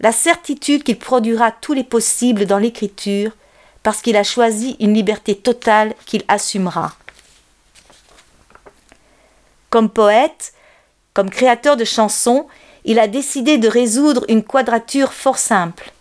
la 0.01 0.13
certitude 0.13 0.83
qu'il 0.83 0.99
produira 0.99 1.51
tous 1.51 1.73
les 1.73 1.85
possibles 1.85 2.47
dans 2.47 2.59
l'écriture, 2.59 3.33
parce 3.83 4.03
qu'il 4.03 4.17
a 4.17 4.25
choisi 4.25 4.77
une 4.81 4.95
liberté 4.95 5.35
totale 5.37 5.95
qu'il 6.05 6.25
assumera. 6.29 6.95
Comme 9.71 9.89
poète, 9.89 10.53
comme 11.15 11.31
créateur 11.31 11.77
de 11.77 11.85
chansons, 11.85 12.47
il 12.85 12.99
a 12.99 13.07
décidé 13.07 13.59
de 13.59 13.69
résoudre 13.69 14.25
une 14.29 14.43
quadrature 14.43 15.13
fort 15.13 15.39
simple 15.39 15.93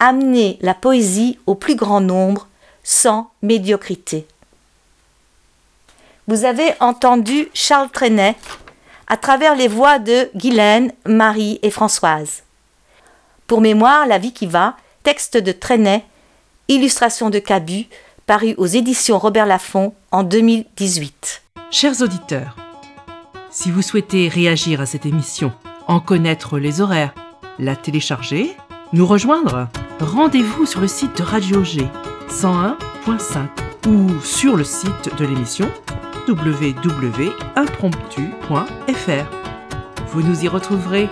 amener 0.00 0.58
la 0.62 0.74
poésie 0.74 1.38
au 1.46 1.54
plus 1.54 1.76
grand 1.76 2.00
nombre 2.00 2.48
sans 2.90 3.30
médiocrité. 3.40 4.26
Vous 6.26 6.44
avez 6.44 6.72
entendu 6.80 7.48
Charles 7.54 7.88
Trenet 7.88 8.34
à 9.06 9.16
travers 9.16 9.54
les 9.54 9.68
voix 9.68 10.00
de 10.00 10.28
Guylaine, 10.34 10.92
Marie 11.06 11.60
et 11.62 11.70
Françoise. 11.70 12.42
Pour 13.46 13.60
mémoire, 13.60 14.08
La 14.08 14.18
vie 14.18 14.32
qui 14.32 14.46
va, 14.46 14.76
texte 15.04 15.36
de 15.36 15.52
Trenet, 15.52 16.04
illustration 16.66 17.30
de 17.30 17.38
Cabu, 17.38 17.86
paru 18.26 18.54
aux 18.58 18.66
éditions 18.66 19.18
Robert 19.18 19.46
Laffont 19.46 19.94
en 20.10 20.24
2018. 20.24 21.42
Chers 21.70 22.02
auditeurs, 22.02 22.56
si 23.52 23.70
vous 23.70 23.82
souhaitez 23.82 24.26
réagir 24.26 24.80
à 24.80 24.86
cette 24.86 25.06
émission, 25.06 25.52
en 25.86 26.00
connaître 26.00 26.58
les 26.58 26.80
horaires, 26.80 27.14
la 27.60 27.76
télécharger, 27.76 28.56
nous 28.92 29.06
rejoindre, 29.06 29.68
rendez-vous 30.00 30.66
sur 30.66 30.80
le 30.80 30.88
site 30.88 31.18
de 31.18 31.22
Radio 31.22 31.62
G 31.62 31.88
101.5 32.30 33.48
ou 33.88 34.20
sur 34.20 34.56
le 34.56 34.64
site 34.64 35.10
de 35.18 35.26
l'émission 35.26 35.68
www.impromptu.fr. 36.28 39.26
Vous 40.12 40.22
nous 40.22 40.44
y 40.44 40.48
retrouverez 40.48 41.08